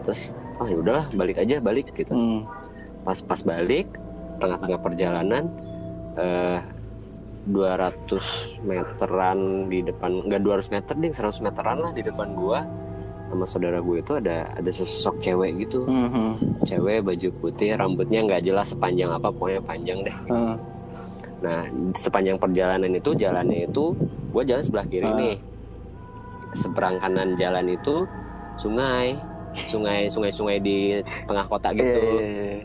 [0.00, 2.44] terus ah ya udahlah balik aja balik gitu Hmm.
[3.00, 3.88] pas pas balik
[4.40, 5.44] tengah-tengah perjalanan
[6.16, 6.58] eh
[7.46, 8.20] 200
[8.62, 12.64] meteran di depan nggak 200 meter deh 100 meteran lah di depan gua
[13.26, 16.34] sama saudara gue itu ada ada sesosok cewek gitu Hmm.
[16.60, 20.56] cewek baju putih rambutnya nggak jelas sepanjang apa pokoknya panjang deh Hmm.
[21.40, 23.96] Nah, sepanjang perjalanan itu jalannya itu
[24.28, 25.16] gue jalan sebelah kiri Ah.
[25.16, 25.36] nih.
[26.52, 28.04] Seberang kanan jalan itu
[28.56, 29.16] sungai,
[29.64, 30.78] sungai, sungai-sungai di
[31.24, 31.96] tengah kota gitu.
[32.20, 32.60] Eh.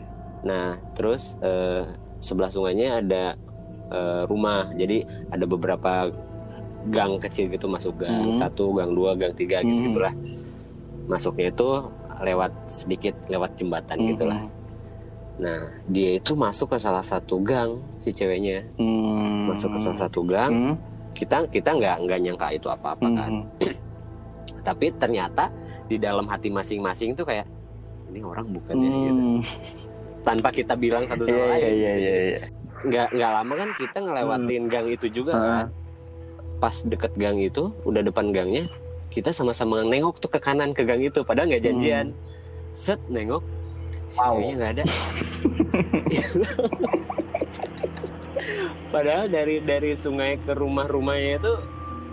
[0.46, 1.82] Nah, terus eh,
[2.18, 3.24] sebelah sungainya ada
[3.86, 4.70] eh, rumah.
[4.72, 6.10] Jadi ada beberapa
[6.86, 8.38] gang kecil gitu masuk gang Hmm.
[8.38, 9.86] satu, gang dua, gang tiga gitu Hmm.
[9.90, 10.14] gitulah.
[11.06, 11.68] Masuknya itu
[12.16, 14.08] lewat sedikit lewat jembatan Hmm.
[14.10, 14.40] gitulah.
[15.36, 18.64] Nah, dia itu masuk ke salah satu gang si ceweknya.
[18.78, 19.50] Hmm.
[19.50, 20.50] Masuk ke salah satu gang.
[20.50, 20.74] Hmm.
[21.12, 23.30] Kita kita nggak nggak nyangka itu apa-apa kan.
[23.30, 23.46] Hmm.
[24.66, 25.50] Tapi ternyata
[25.86, 27.46] di dalam hati masing-masing itu kayak
[28.10, 29.22] ini orang bukan ya gitu.
[30.26, 30.42] Hmm.
[30.42, 31.70] Tanpa kita bilang satu sama Iya lain.
[31.72, 32.38] iya iya iya.
[32.82, 35.66] Nggak nggak lama kan kita ngelewatin gang itu juga kan.
[36.56, 38.66] Pas deket gang itu, udah depan gangnya,
[39.08, 41.22] kita sama-sama nengok tuh ke kanan ke gang itu.
[41.22, 42.10] Padahal nggak janjian.
[42.74, 43.44] Set nengok,
[44.06, 44.34] si Wow.
[44.34, 44.84] ceweknya nggak ada.
[48.86, 51.52] Padahal dari dari sungai ke rumah-rumahnya itu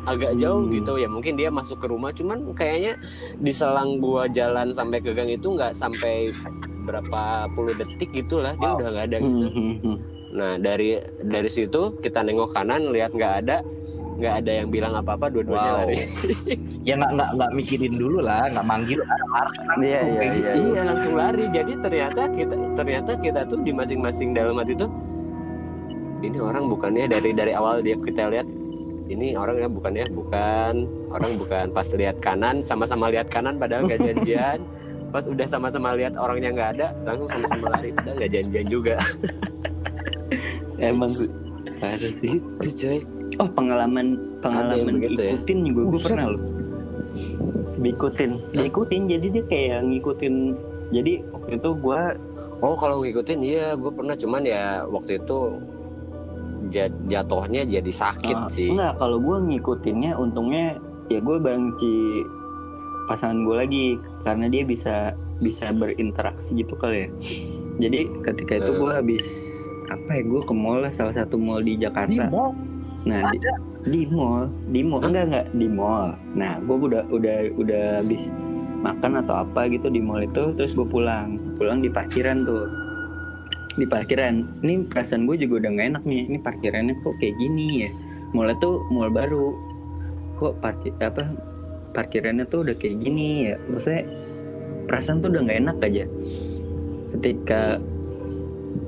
[0.03, 0.73] agak jauh Hmm.
[0.75, 2.99] gitu ya mungkin dia masuk ke rumah cuman kayaknya
[3.39, 6.27] di selang gua jalan sampai ke gang itu nggak sampai
[6.83, 8.77] berapa puluh detik gitulah dia Wow.
[8.77, 9.97] udah nggak ada gitu Hmm, hmm, hmm.
[10.31, 10.89] nah dari
[11.21, 13.57] dari situ kita nengok kanan lihat nggak ada
[14.13, 15.79] nggak ada yang bilang apa apa dua-duanya Wow.
[15.81, 15.97] lari
[16.87, 20.45] ya nggak nggak nggak mikirin dulu lah nggak manggil langsung Iya, iya, kayak gitu.
[20.45, 20.53] iya.
[20.69, 24.91] iya langsung lari jadi ternyata kita ternyata kita tuh di masing-masing dalam hati tuh
[26.21, 28.47] ini orang bukannya dari dari awal dia kita lihat
[29.05, 30.73] ini orang ya bukannya bukan
[31.09, 34.63] orang bukan pas lihat kanan sama-sama lihat kanan padahal nggak janjian
[35.13, 37.93] pas udah sama-sama lihat orangnya nggak ada langsung sama-sama lari.
[37.93, 38.95] Padahal nggak janjian juga.
[40.81, 41.11] Emang
[41.77, 42.41] parah sih.
[42.41, 42.99] itu coy.
[43.37, 45.31] Oh pengalaman pengalaman yang begitu ya?
[45.33, 46.43] ikutin juga gue pernah loh.
[47.75, 50.33] Diikutin, diikutin jadi dia kayak ngikutin.
[50.89, 52.01] Jadi waktu itu gue
[52.59, 54.13] oh kalau ngikutin iya gue pernah.
[54.13, 55.37] Cuman ya waktu itu
[56.69, 58.69] ja- jatuhnya jadi sakit Ah, sih.
[58.69, 58.97] enggak.
[58.97, 60.77] Kalau gue ngikutinnya untungnya
[61.09, 61.95] ya gue banci
[63.05, 63.85] pasangan gue lagi
[64.23, 67.09] karena dia bisa bisa berinteraksi gitu kali ya.
[67.87, 68.77] Jadi ketika itu Eh.
[68.79, 69.25] gue habis
[69.91, 72.31] apa ya gue ke mall lah salah satu mall di di Jakarta.
[72.31, 72.55] mall
[73.03, 73.37] Nah, di,
[73.83, 75.11] di mall, di mall Hah?
[75.11, 76.15] enggak enggak di mall.
[76.39, 78.31] Nah, gue udah udah udah habis
[78.79, 82.71] makan atau apa gitu di mall itu, terus gue pulang, pulang di parkiran tuh,
[83.75, 84.47] di parkiran.
[84.63, 86.31] Ini perasaan gue juga udah nggak enak nih.
[86.31, 87.89] Ini parkirannya kok kayak gini ya?
[88.31, 89.51] Mall tuh mall baru,
[90.39, 91.27] kok parkir apa?
[91.93, 93.55] Parkirannya tuh udah kayak gini ya?
[93.69, 94.03] Maksudnya
[94.89, 96.05] perasaan tuh udah nggak enak aja.
[97.17, 97.61] Ketika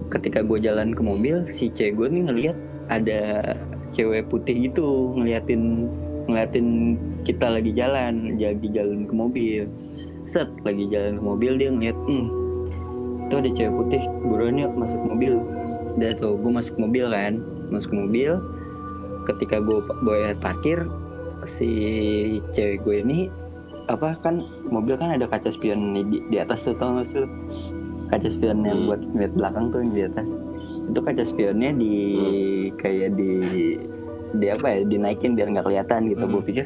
[0.09, 2.57] ketika gue jalan ke mobil, si cewek gue nih ngeliat
[2.89, 3.53] ada
[3.95, 5.87] cewek putih gitu ngeliatin
[6.27, 9.63] ngeliatin kita lagi jalan lagi jalan ke mobil
[10.25, 12.27] set lagi jalan ke mobil dia ngeliat hmm
[13.25, 15.33] itu ada cewek putih buruan yuk masuk mobil
[15.97, 17.41] udah tuh gue masuk mobil kan
[17.73, 18.37] masuk mobil
[19.25, 20.85] ketika gue gue parkir
[21.47, 21.69] si
[22.51, 23.19] cewek gue ini
[23.85, 27.21] apa kan mobil kan ada kaca spion di, di atas tuh tau gak sih
[28.09, 28.87] kaca spion yang Hmm.
[28.89, 30.29] buat ngeliat belakang tuh yang di atas.
[30.85, 31.93] Itu kaca spionnya di
[32.77, 33.31] kayak di
[34.35, 36.23] di apa ya dinaikin biar nggak kelihatan gitu.
[36.25, 36.33] Hmm.
[36.33, 36.65] gue pikir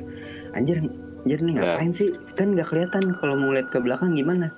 [0.51, 0.77] anjir
[1.23, 2.09] anjir nih ngapain sih?
[2.35, 4.51] Kan nggak kelihatan kalau mau lihat ke belakang gimana?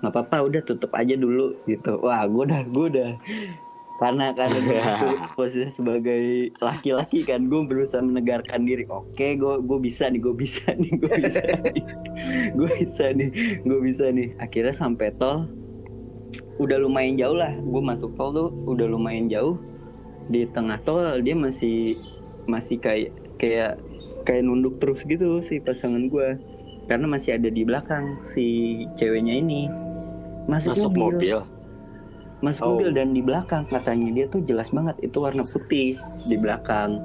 [0.00, 1.96] Nggak apa-apa udah tutup aja dulu gitu.
[2.00, 3.10] Wah gue udah gue udah
[3.96, 4.60] karena karena
[5.32, 8.84] posisi sebagai laki-laki kan gue berusaha menegarkan diri.
[8.88, 11.84] Oke gue gue bisa nih gue bisa nih gue bisa nih.
[12.52, 13.28] Gue bisa nih
[13.64, 14.28] gue bisa nih.
[14.40, 15.48] Akhirnya sampai tol
[16.60, 17.52] udah lumayan jauh lah.
[17.56, 19.56] Gue masuk tol tuh udah lumayan jauh.
[20.28, 21.96] Di tengah tol dia masih
[22.46, 23.80] masih kayak kayak
[24.28, 26.40] kayak nunduk terus gitu si pasangan gue
[26.86, 28.46] karena masih ada di belakang si
[29.00, 29.72] ceweknya ini.
[30.46, 31.55] Masuk, masuk mobil
[32.38, 32.70] masuk Oh.
[32.74, 37.00] mobil dan di belakang katanya dia tuh jelas banget itu warna putih di belakang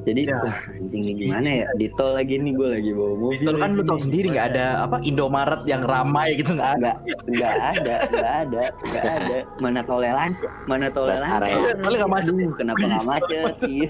[0.00, 0.40] jadi Ya.
[0.40, 3.70] wah anjing ini gimana ya di tol lagi nih gue lagi bawa mobil Itu kan
[3.70, 6.92] lu tau sendiri nggak ada apa Indomaret yang ramai gitu nggak ada.
[7.28, 11.40] nggak ada nggak ada nggak ada mana tolnya lancar mana tolnya lancar.
[11.76, 12.32] Soalnya nggak macet.
[12.32, 13.68] Aduh, kenapa nggak macet macet.
[13.68, 13.88] Iya.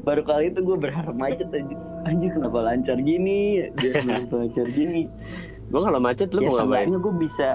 [0.00, 3.38] baru kali itu gue berharap macet anjir anjir kenapa lancar gini
[3.74, 5.02] dia kenapa lancar gini
[5.64, 7.48] gue kalau macet lu ya mau ngapain gue bisa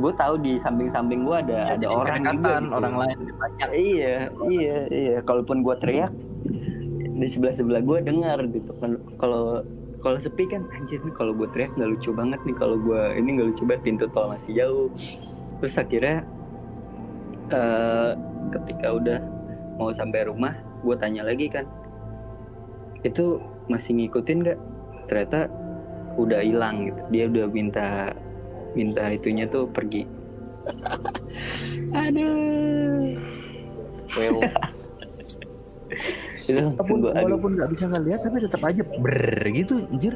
[0.00, 2.72] gue tahu di samping-samping gue ada ada Jadi orang juga gitu.
[2.74, 3.68] orang lain banyak.
[3.76, 4.16] iya
[4.48, 5.16] iya iya.
[5.22, 6.12] Kalaupun gue teriak
[7.20, 8.72] di sebelah sebelah gue dengar gitu.
[8.80, 9.60] Kan kalau
[10.00, 12.56] kalau sepi kan anjir nih kalau gue teriak nggak lucu banget nih.
[12.56, 14.88] Kalau gue ini nggak lucu banget pintu tol masih jauh.
[15.60, 16.16] Terus akhirnya
[17.52, 18.10] eh
[18.56, 19.18] ketika udah
[19.76, 21.68] mau sampai rumah gue tanya lagi kan
[23.04, 24.58] itu masih ngikutin nggak?
[25.12, 25.40] Ternyata
[26.16, 27.00] udah hilang gitu.
[27.12, 27.88] Dia udah minta
[28.74, 30.06] minta itunya tuh pergi.
[32.06, 33.16] Aduh.
[34.18, 34.42] Well,
[36.50, 36.58] itu
[37.14, 40.14] walaupun nggak bisa ngeliat tapi tetap aja ber gitu anjir.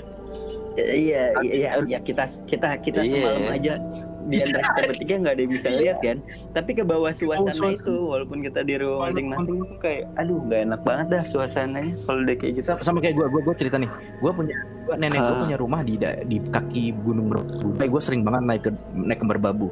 [0.76, 3.14] Iya iya ya kita kita kita Iya.
[3.16, 3.74] semalam aja
[4.24, 6.16] di antara kita bertiga nggak ada yang bisa lihat kan
[6.50, 7.76] tapi ke bawah suasana suasana.
[7.76, 11.94] itu walaupun kita di rumah Walaupun- masing-masing itu kayak aduh nggak enak banget dah suasananya
[12.00, 15.20] kalau udah kayak gitu sama, kayak gue, gue, gue cerita nih, gue punya, gua, nenek
[15.20, 17.68] gue punya rumah di di kaki Gunung Merbabu.
[17.76, 19.68] Gue sering banget naik ke naik ke Merbabu.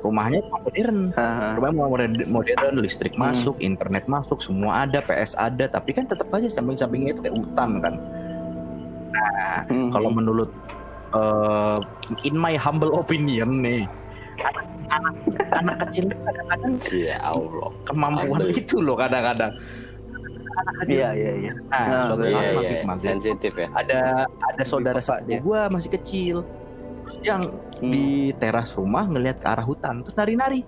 [0.00, 1.56] Rumahnya modern, Haha.
[1.56, 3.26] rumahnya modern, modern, listrik Hmm.
[3.26, 7.70] masuk, internet masuk, semua ada, PS ada, tapi kan tetap aja samping-sampingnya itu kayak hutan
[7.80, 7.94] kan.
[9.64, 9.90] Hmm.
[9.90, 10.50] Kalau menurut
[11.12, 11.78] eh,
[12.22, 13.86] in my humble opinion nih,
[14.90, 15.14] anak,
[15.52, 17.70] anak kecil kadang-kadang Ya Allah.
[17.84, 18.50] kemampuan Aduh.
[18.52, 19.54] itu loh kadang-kadang.
[20.84, 22.30] Iya iya iya Nah, Nah, suatu betul.
[22.30, 23.10] saat Iya, maghrib iya.
[23.10, 23.68] Sensitif ya.
[23.74, 25.38] ada ada saudara sepupu dia.
[25.40, 26.36] gue masih kecil
[27.20, 27.42] yang
[27.74, 27.90] Hmm.
[27.90, 30.62] di teras rumah ngelihat ke arah hutan terus nari-nari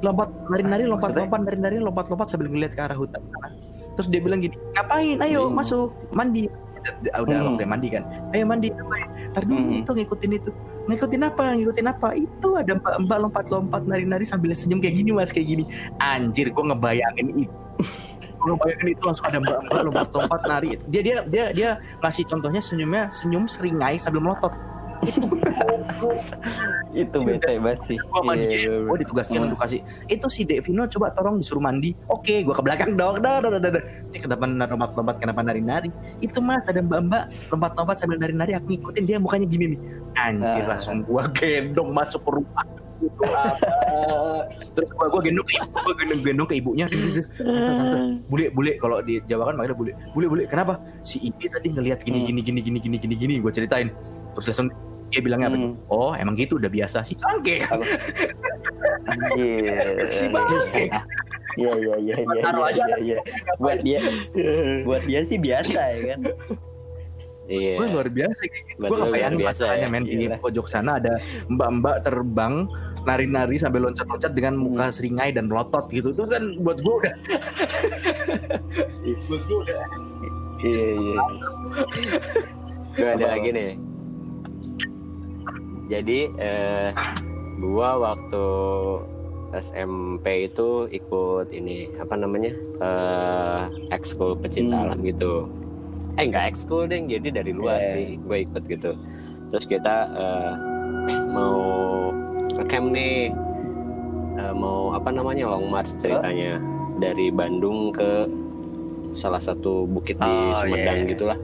[0.00, 3.22] lompat nari-nari lompat-lompat nari-nari lompat-lompat sambil ngelihat ke arah hutan
[3.94, 5.54] terus dia bilang gini ngapain ayo Hmm.
[5.54, 6.71] masuk mandi Ah,
[7.14, 7.46] udah Hmm.
[7.54, 8.02] waktu mandi kan.
[8.34, 8.68] Ayo mandi
[9.32, 9.80] ntar dulu Hmm.
[9.82, 10.50] itu ngikutin itu.
[10.90, 11.44] Ngikutin apa?
[11.54, 12.08] Ngikutin apa?
[12.18, 15.64] Itu ada mbak mbak lompat-lompat nari-nari sambil senyum kayak gini mas kayak gini.
[16.02, 17.54] Anjir gue ngebayangin itu
[18.42, 20.68] gue ngebayangin itu langsung ada mbak mbak lompat-lompat nari.
[20.90, 21.70] Dia dia dia dia
[22.02, 24.50] ngasih contohnya senyumnya senyum seringai sambil melotot
[26.92, 27.96] itu bete banget sih.
[27.98, 28.44] Gue mandi.
[28.46, 29.46] Iya, iya, gue ditugaskan Hmm.
[29.50, 31.96] untuk kasih itu si Devino coba tolong disuruh mandi.
[32.06, 33.18] Oke gue ke belakang dong.
[33.18, 35.90] Dah dah dah dah ini kenapa lompat-lompat kenapa nari-nari.
[36.20, 39.80] Itu mas ada mbak-mbak lompat-lompat sambil nari-nari aku ngikutin dia mukanya gini nih.
[40.14, 40.76] Anjir Ah.
[40.76, 42.64] langsung gue gendong masuk ke rumah.
[44.78, 46.86] Terus gua, gua gendong ke ibu, gua gendong, gendong ke ibunya.
[46.86, 47.98] Tante, tante,
[48.30, 48.78] bule bule.
[48.78, 49.92] Kalau di Jawa kan manggilnya bule.
[50.14, 50.42] Bule bule.
[50.46, 50.78] Kenapa?
[51.02, 52.28] Si ini tadi ngelihat gini Hmm.
[52.30, 53.14] gini gini gini gini gini.
[53.18, 53.90] Gini gue ceritain.
[54.32, 54.68] Terus langsung
[55.12, 55.76] dia bilangnya apa Hmm.
[55.86, 57.56] oh emang gitu udah biasa sih oke
[59.34, 60.08] Iya.
[60.08, 60.88] si bangke
[61.52, 62.84] Iya iya iya iya aja.
[62.96, 63.18] iya iya.
[63.60, 64.00] Buat dia
[64.82, 66.20] buat dia sih biasa ya kan.
[67.44, 67.76] Iya.
[67.76, 69.92] gue luar biasa kayak gitu Buat gue kebayang biasa masalahnya ya.
[69.92, 71.12] men di pojok sana ada
[71.46, 72.54] mbak-mbak terbang
[73.02, 74.94] nari-nari sambil loncat-loncat dengan muka Hmm.
[74.94, 77.14] seringai dan melotot gitu itu kan buat gue udah
[79.22, 79.82] buat gue udah
[80.62, 81.20] Iya iya.
[82.92, 83.70] Gue ada lagi nih.
[85.92, 86.88] Jadi eh,
[87.60, 88.44] gua waktu
[89.52, 94.84] SMP itu ikut ini apa namanya eh ekskul pecinta Hmm.
[94.88, 95.52] alam gitu.
[96.16, 97.88] Eh nggak ekskul deh, jadi dari luar Eh.
[97.88, 98.96] sih gue ikut gitu.
[99.52, 100.52] Terus kita eh,
[101.28, 101.60] mau
[102.50, 103.28] ke camp nih,
[104.32, 106.56] Eh, mau apa namanya long march ceritanya
[106.96, 108.24] dari Bandung ke
[109.12, 111.10] salah satu bukit di Oh, Sumedang iya.
[111.12, 111.38] gitulah.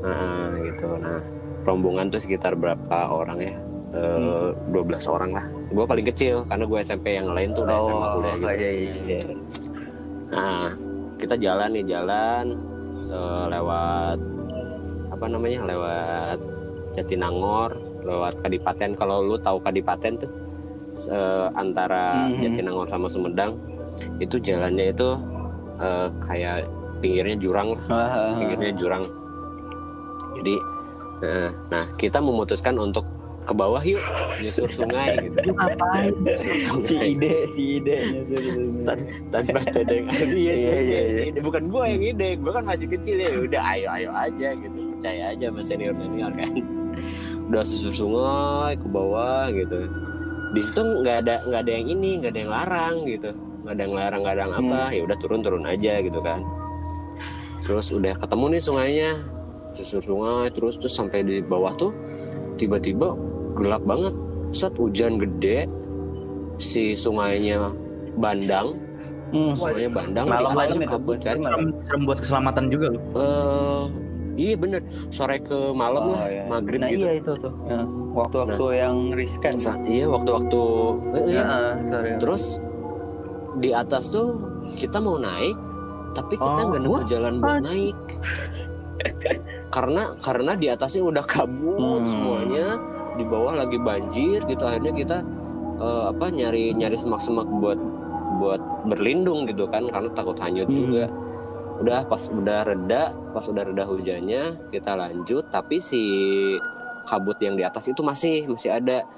[0.00, 0.86] Nah, gitu.
[0.96, 1.20] Nah,
[1.62, 3.54] rombongan tuh sekitar berapa orang ya?
[3.90, 5.44] Eh, 12 orang lah.
[5.68, 8.46] Gue paling kecil karena gue SMP yang lain tuh udah SMA kuliah gitu.
[8.46, 9.20] iya iya.
[10.30, 10.70] Nah,
[11.16, 12.44] kita jalan nih jalan
[13.06, 14.18] eh, lewat
[15.10, 15.60] apa namanya?
[15.66, 16.38] Lewat
[16.92, 18.94] Jatinangor, lewat Kadipaten.
[18.94, 20.30] Kalau lu tahu Kadipaten tuh
[21.06, 22.40] eh, antara Mhm.
[22.40, 23.58] Jatinangor sama Sumedang
[24.16, 25.08] itu jalannya itu
[25.76, 27.68] eh, kayak pinggirnya jurang
[28.38, 29.02] pinggirnya jurang.
[30.36, 30.54] Jadi,
[31.20, 33.02] eh, nah kita memutuskan untuk
[33.40, 33.98] ke bawah yuk
[34.38, 35.38] nyusur sungai gitu.
[36.22, 37.96] Nyusur si ide si ide.
[38.84, 41.22] Tan- tanpa tedeng iya sih Iya, iya, iya.
[41.32, 41.38] ide.
[41.40, 43.30] bukan gue yang ide gue kan masih kecil ya.
[43.32, 44.78] Udah ayo ayo aja gitu.
[44.94, 46.52] Percaya aja sama senior senior kan.
[47.48, 49.88] Udah susur sungai ke bawah gitu.
[50.52, 53.30] Di situ nggak ada nggak ada yang ini nggak ada yang larang gitu.
[53.64, 54.80] Nggak ada yang larang nggak ada yang apa.
[54.94, 56.44] Ya udah turun turun aja gitu kan.
[57.64, 59.10] Terus udah ketemu nih sungainya
[59.82, 61.92] susur sungai terus terus sampai di bawah tuh
[62.54, 63.16] tiba-tiba
[63.54, 64.12] gelap banget
[64.50, 65.64] set hujan gede
[66.56, 67.72] si sungainya
[68.14, 68.76] bandang
[69.30, 69.54] Hmm.
[69.54, 71.44] sungainya bandang Malam-malam terus itu, kabut kan Malam.
[71.46, 73.82] serem, serem buat keselamatan juga lu eh
[74.36, 76.42] iya bener sore ke malam Oh, lah iya.
[76.44, 77.52] maghrib Nah gitu iya itu tuh.
[77.64, 79.52] Ya, Waktu-waktu yang riskan.
[79.54, 80.60] Saat, iya waktu-waktu
[81.14, 81.44] eh, iya.
[81.78, 82.58] Ya, terus
[83.56, 84.34] di atas tuh
[84.74, 85.54] kita mau naik
[86.10, 87.02] tapi kita Oh, nggak nemu wah.
[87.06, 87.96] jalan buat naik
[89.70, 92.06] karena karena di atasnya udah kabut Hmm.
[92.06, 92.66] semuanya
[93.14, 95.18] di bawah lagi banjir gitu akhirnya kita
[95.80, 97.78] eh, apa nyari nyari semak-semak buat
[98.36, 100.76] buat berlindung gitu kan karena takut hanyut Hmm.
[100.76, 101.04] juga
[101.80, 103.02] udah pas udah reda
[103.32, 106.02] pas udah reda hujannya kita lanjut tapi si
[107.08, 109.08] kabut yang di atas itu masih masih ada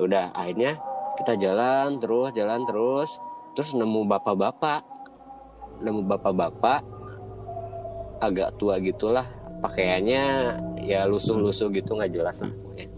[0.00, 0.80] udah akhirnya
[1.20, 3.10] kita jalan terus jalan terus
[3.52, 4.80] terus nemu bapak-bapak
[5.84, 6.80] nemu bapak-bapak
[8.20, 9.28] agak tua gitulah
[9.60, 10.24] pakaiannya
[10.84, 12.88] ya lusuh-lusuh gitu nggak jelas lah pokoknya.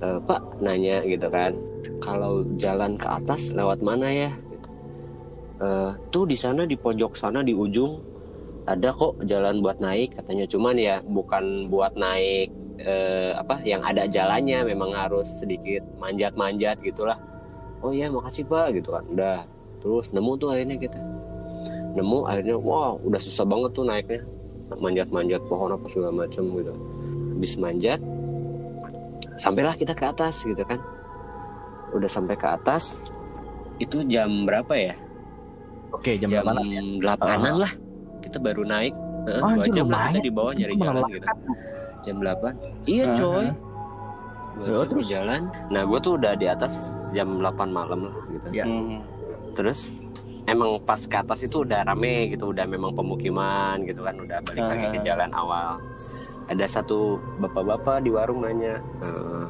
[0.00, 1.52] Eh, Pak nanya gitu kan
[2.00, 4.30] kalau jalan ke atas lewat mana ya?
[4.32, 4.68] Gitu.
[5.60, 8.00] "Eh, tuh di sana di pojok sana di ujung
[8.64, 10.44] ada kok jalan buat naik katanya.
[10.48, 12.48] Cuman ya bukan buat naik
[12.80, 17.18] eh, apa yang ada jalannya memang harus sedikit manjat-manjat gitulah.
[17.84, 19.04] Oh iya makasih pak gitu kan.
[19.12, 19.38] Udah.
[19.80, 21.00] Terus nemu tuh akhirnya kita.
[21.96, 24.20] Nemu akhirnya wah udah susah banget tuh naiknya
[24.72, 26.72] manjat-manjat pohon apa segala macam gitu.
[27.34, 28.00] Habis manjat
[29.34, 30.78] sampailah kita ke atas gitu kan.
[31.90, 33.00] Udah sampai ke atas
[33.76, 34.94] itu jam berapa ya?
[35.90, 36.62] Oke, jam, jam berapa?
[37.00, 37.72] delapanan lah.
[38.20, 41.26] Kita baru naik Heeh, dua Anjir, jam lah kita di bawah nyari jalan gitu.
[42.00, 43.16] Jam 8 iya Aha.
[43.16, 43.46] coy.
[44.50, 45.06] Dua Ya, jam terus?
[45.08, 45.40] jalan.
[45.68, 46.72] Nah gue tuh udah di atas
[47.10, 48.46] jam 8 malam lah gitu.
[48.50, 48.64] Ya.
[48.64, 49.00] Hmm.
[49.50, 49.90] terus
[50.50, 54.60] emang pas ke atas itu udah rame gitu udah memang pemukiman gitu kan udah balik
[54.60, 55.04] lagi ke Ah.
[55.06, 55.70] jalan awal
[56.44, 56.98] ada satu
[57.38, 59.46] bapak-bapak di warung nanya eh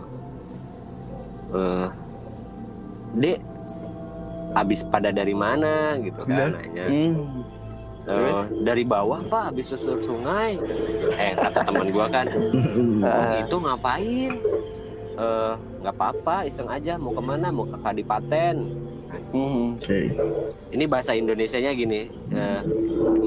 [1.51, 1.87] eh,
[3.17, 3.39] dek
[4.53, 6.55] habis pada dari mana gitu kan Iya.
[6.55, 7.15] nanya Hmm.
[8.03, 10.57] Eh, dari bawah pak habis susur sungai
[11.15, 13.39] eh kata teman gua kan oh, Ah.
[13.43, 14.33] itu ngapain
[15.13, 18.57] Eh, nggak apa-apa iseng aja mau ke mana mau ke Kadipaten
[19.31, 19.79] Hmm.
[19.79, 20.11] Oke.
[20.71, 22.61] ini bahasa Indonesianya gini eh,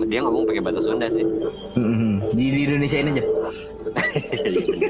[0.06, 1.24] dia ngomong pakai bahasa Sunda sih
[1.74, 2.30] Mhm.
[2.30, 3.24] Di, di Indonesia ini aja.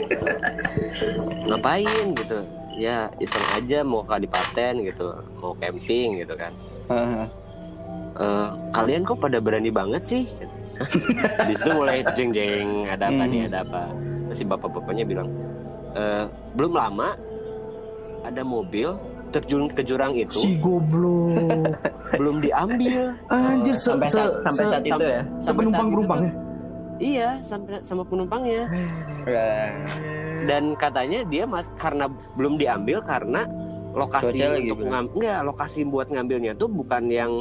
[1.45, 2.39] ngapain gitu
[2.73, 5.05] ya iseng aja mau ke Kadipaten gitu
[5.37, 6.51] mau camping gitu kan
[6.87, 7.25] Ah.
[8.13, 10.23] Eh, kalian kok pada berani banget sih
[11.47, 13.49] di situ mulai jeng jeng ada apa nih Hmm.
[13.49, 13.81] ada apa
[14.25, 15.29] terus si bapak bapaknya bilang
[15.93, 17.13] "Eh, belum lama
[18.23, 18.93] ada mobil
[19.33, 21.73] terjun ke jurang itu Si goblok.
[22.19, 25.21] belum diambil Anjir, se, sampai se, saat, sampai se, saat itu ya.
[25.39, 26.33] sepenumpang penumpangnya.
[26.97, 28.69] iya sampai sama penumpangnya
[30.43, 33.47] dan katanya dia mas karena belum diambil karena
[33.91, 34.89] lokasi Cuaca untuk belum.
[34.89, 37.31] ngam enggak lokasi buat ngambilnya tuh bukan yang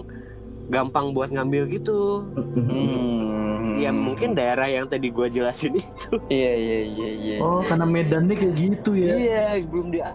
[0.68, 2.22] gampang buat ngambil gitu
[2.52, 3.74] Hmm.
[3.74, 7.36] ya mungkin daerah yang tadi gua jelasin itu Iya iya iya iya.
[7.38, 9.12] Oh, karena medannya kayak gitu ya.
[9.12, 10.12] iya belum dia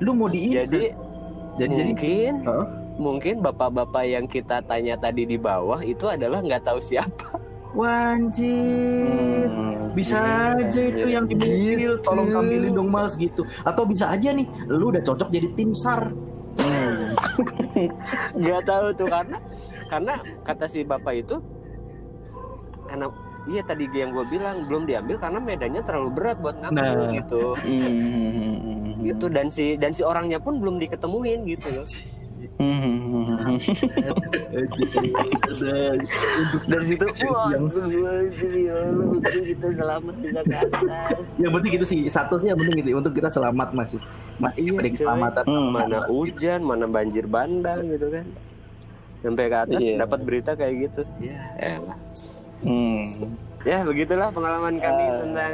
[0.00, 0.92] Lu mau di jadi
[1.54, 2.66] jadi jadi mungkin Heeh.
[2.98, 7.38] mungkin bapak-bapak yang kita tanya tadi di bawah itu adalah nggak tahu siapa
[7.74, 9.50] Wanjir.
[9.50, 9.90] Hmm.
[9.98, 11.18] Bisa Iya, aja itu iya.
[11.18, 12.06] yang di mobil, Gitu.
[12.06, 13.42] tolong ambilin dong mas gitu.
[13.66, 16.14] Atau bisa aja nih, lu udah cocok jadi tim SAR.
[18.38, 19.38] nggak tahu tuh karena
[19.90, 20.12] karena
[20.46, 21.42] kata si bapak itu
[22.86, 23.10] karena
[23.44, 27.12] iya tadi yang gue bilang belum diambil karena medannya terlalu berat buat ngambil Nah.
[27.14, 29.04] gitu Hmm.
[29.04, 31.86] gitu dan si dan si orangnya pun belum diketemuin gitu loh
[32.54, 33.56] Hmm.
[36.68, 38.76] dari situ ya
[39.48, 43.12] kita selamat bisa ke atas yang penting gitu sih, satu sih yang penting gitu, untuk
[43.12, 43.96] kita selamat mas.
[44.36, 45.44] Mas Iya, keselamatan.
[45.44, 46.08] Hmm, mana Mas.
[46.10, 48.26] hujan mana banjir bandang gitu kan
[49.24, 49.96] sampai ke atas Iya.
[50.04, 51.80] dapat berita kayak gitu ya.
[52.64, 53.04] Hmm.
[53.62, 55.52] ya begitulah pengalaman kami Eh, tentang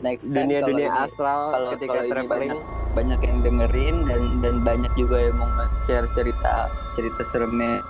[0.00, 2.50] next dunia-dunia ini- astral kalau- ketika kalau ini traveling.
[2.50, 2.60] banyak,
[2.94, 6.54] banyak yang dengerin dan dan banyak juga yang mau nge-share cerita
[6.94, 7.80] cerita seremnya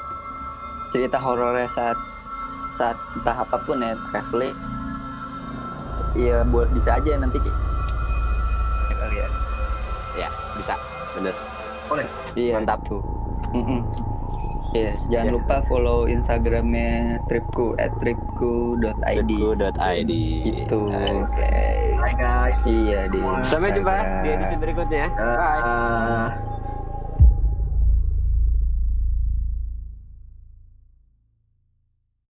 [0.91, 1.99] cerita horornya saat
[2.73, 4.55] saat entah apa pun ya traveling.
[6.15, 7.39] Ya buat bisa aja nanti.
[7.39, 7.59] Ki-
[8.93, 9.29] kali ya.
[10.17, 10.75] Ya bisa.
[11.13, 11.35] Bener.
[12.35, 12.59] Iya.
[12.59, 12.83] Mantap.
[12.85, 13.03] tuh.
[14.75, 15.33] Iya, jangan Ya.
[15.33, 16.91] lupa follow Instagramnya
[17.25, 18.91] tripku at tripku.id.
[18.91, 20.13] Tripku.id
[20.67, 20.81] Itu.
[20.91, 21.55] oke
[21.95, 22.59] Hai guys.
[22.67, 23.19] Iya di.
[23.41, 26.29] sampai jumpa di edisi berikutnya bye Ah.